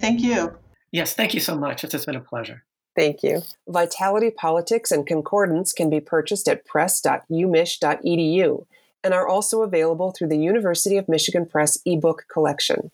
Thank 0.00 0.20
you. 0.20 0.56
Yes, 0.92 1.12
thank 1.12 1.34
you 1.34 1.40
so 1.40 1.54
much. 1.54 1.84
It 1.84 1.92
has 1.92 2.06
been 2.06 2.16
a 2.16 2.20
pleasure. 2.20 2.64
Thank 2.94 3.22
you. 3.22 3.42
Vitality 3.68 4.30
Politics 4.30 4.90
and 4.90 5.06
Concordance 5.06 5.74
can 5.74 5.90
be 5.90 6.00
purchased 6.00 6.48
at 6.48 6.64
press.umich.edu 6.64 8.66
and 9.02 9.14
are 9.14 9.28
also 9.28 9.62
available 9.62 10.12
through 10.12 10.28
the 10.28 10.38
University 10.38 10.96
of 10.96 11.08
Michigan 11.08 11.46
Press 11.46 11.78
ebook 11.84 12.24
collection. 12.30 12.90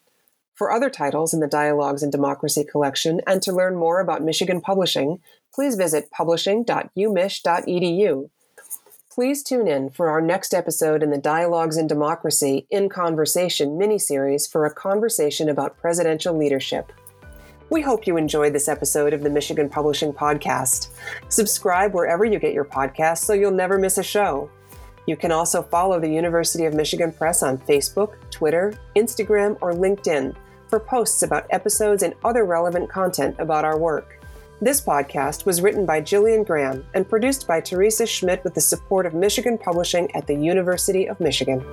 For 0.54 0.70
other 0.70 0.90
titles 0.90 1.34
in 1.34 1.40
the 1.40 1.46
Dialogues 1.46 2.02
in 2.02 2.10
Democracy 2.10 2.64
collection 2.64 3.20
and 3.26 3.42
to 3.42 3.52
learn 3.52 3.76
more 3.76 4.00
about 4.00 4.22
Michigan 4.22 4.60
publishing, 4.60 5.20
please 5.54 5.76
visit 5.76 6.10
publishing.umich.edu. 6.10 8.30
Please 9.10 9.42
tune 9.42 9.68
in 9.68 9.90
for 9.90 10.08
our 10.08 10.22
next 10.22 10.54
episode 10.54 11.02
in 11.02 11.10
the 11.10 11.18
Dialogues 11.18 11.76
in 11.76 11.86
Democracy 11.86 12.66
in 12.70 12.88
Conversation 12.88 13.76
mini-series 13.76 14.46
for 14.46 14.64
a 14.64 14.72
conversation 14.72 15.48
about 15.48 15.76
presidential 15.76 16.36
leadership. 16.36 16.92
We 17.68 17.80
hope 17.80 18.06
you 18.06 18.16
enjoyed 18.16 18.52
this 18.52 18.68
episode 18.68 19.12
of 19.12 19.22
the 19.22 19.30
Michigan 19.30 19.68
Publishing 19.68 20.12
Podcast. 20.12 20.88
Subscribe 21.28 21.94
wherever 21.94 22.24
you 22.24 22.38
get 22.38 22.54
your 22.54 22.64
podcasts 22.64 23.24
so 23.24 23.32
you'll 23.32 23.50
never 23.50 23.78
miss 23.78 23.98
a 23.98 24.02
show. 24.02 24.50
You 25.06 25.16
can 25.16 25.32
also 25.32 25.62
follow 25.62 25.98
the 25.98 26.08
University 26.08 26.64
of 26.64 26.74
Michigan 26.74 27.12
Press 27.12 27.42
on 27.42 27.58
Facebook, 27.58 28.14
Twitter, 28.30 28.74
Instagram, 28.94 29.58
or 29.60 29.72
LinkedIn 29.72 30.34
for 30.68 30.78
posts 30.78 31.22
about 31.22 31.46
episodes 31.50 32.02
and 32.02 32.14
other 32.24 32.44
relevant 32.44 32.88
content 32.88 33.36
about 33.38 33.64
our 33.64 33.78
work. 33.78 34.20
This 34.60 34.80
podcast 34.80 35.44
was 35.44 35.60
written 35.60 35.84
by 35.84 36.00
Jillian 36.00 36.46
Graham 36.46 36.86
and 36.94 37.08
produced 37.08 37.48
by 37.48 37.60
Teresa 37.60 38.06
Schmidt 38.06 38.44
with 38.44 38.54
the 38.54 38.60
support 38.60 39.06
of 39.06 39.12
Michigan 39.12 39.58
Publishing 39.58 40.08
at 40.14 40.28
the 40.28 40.36
University 40.36 41.08
of 41.08 41.18
Michigan. 41.18 41.64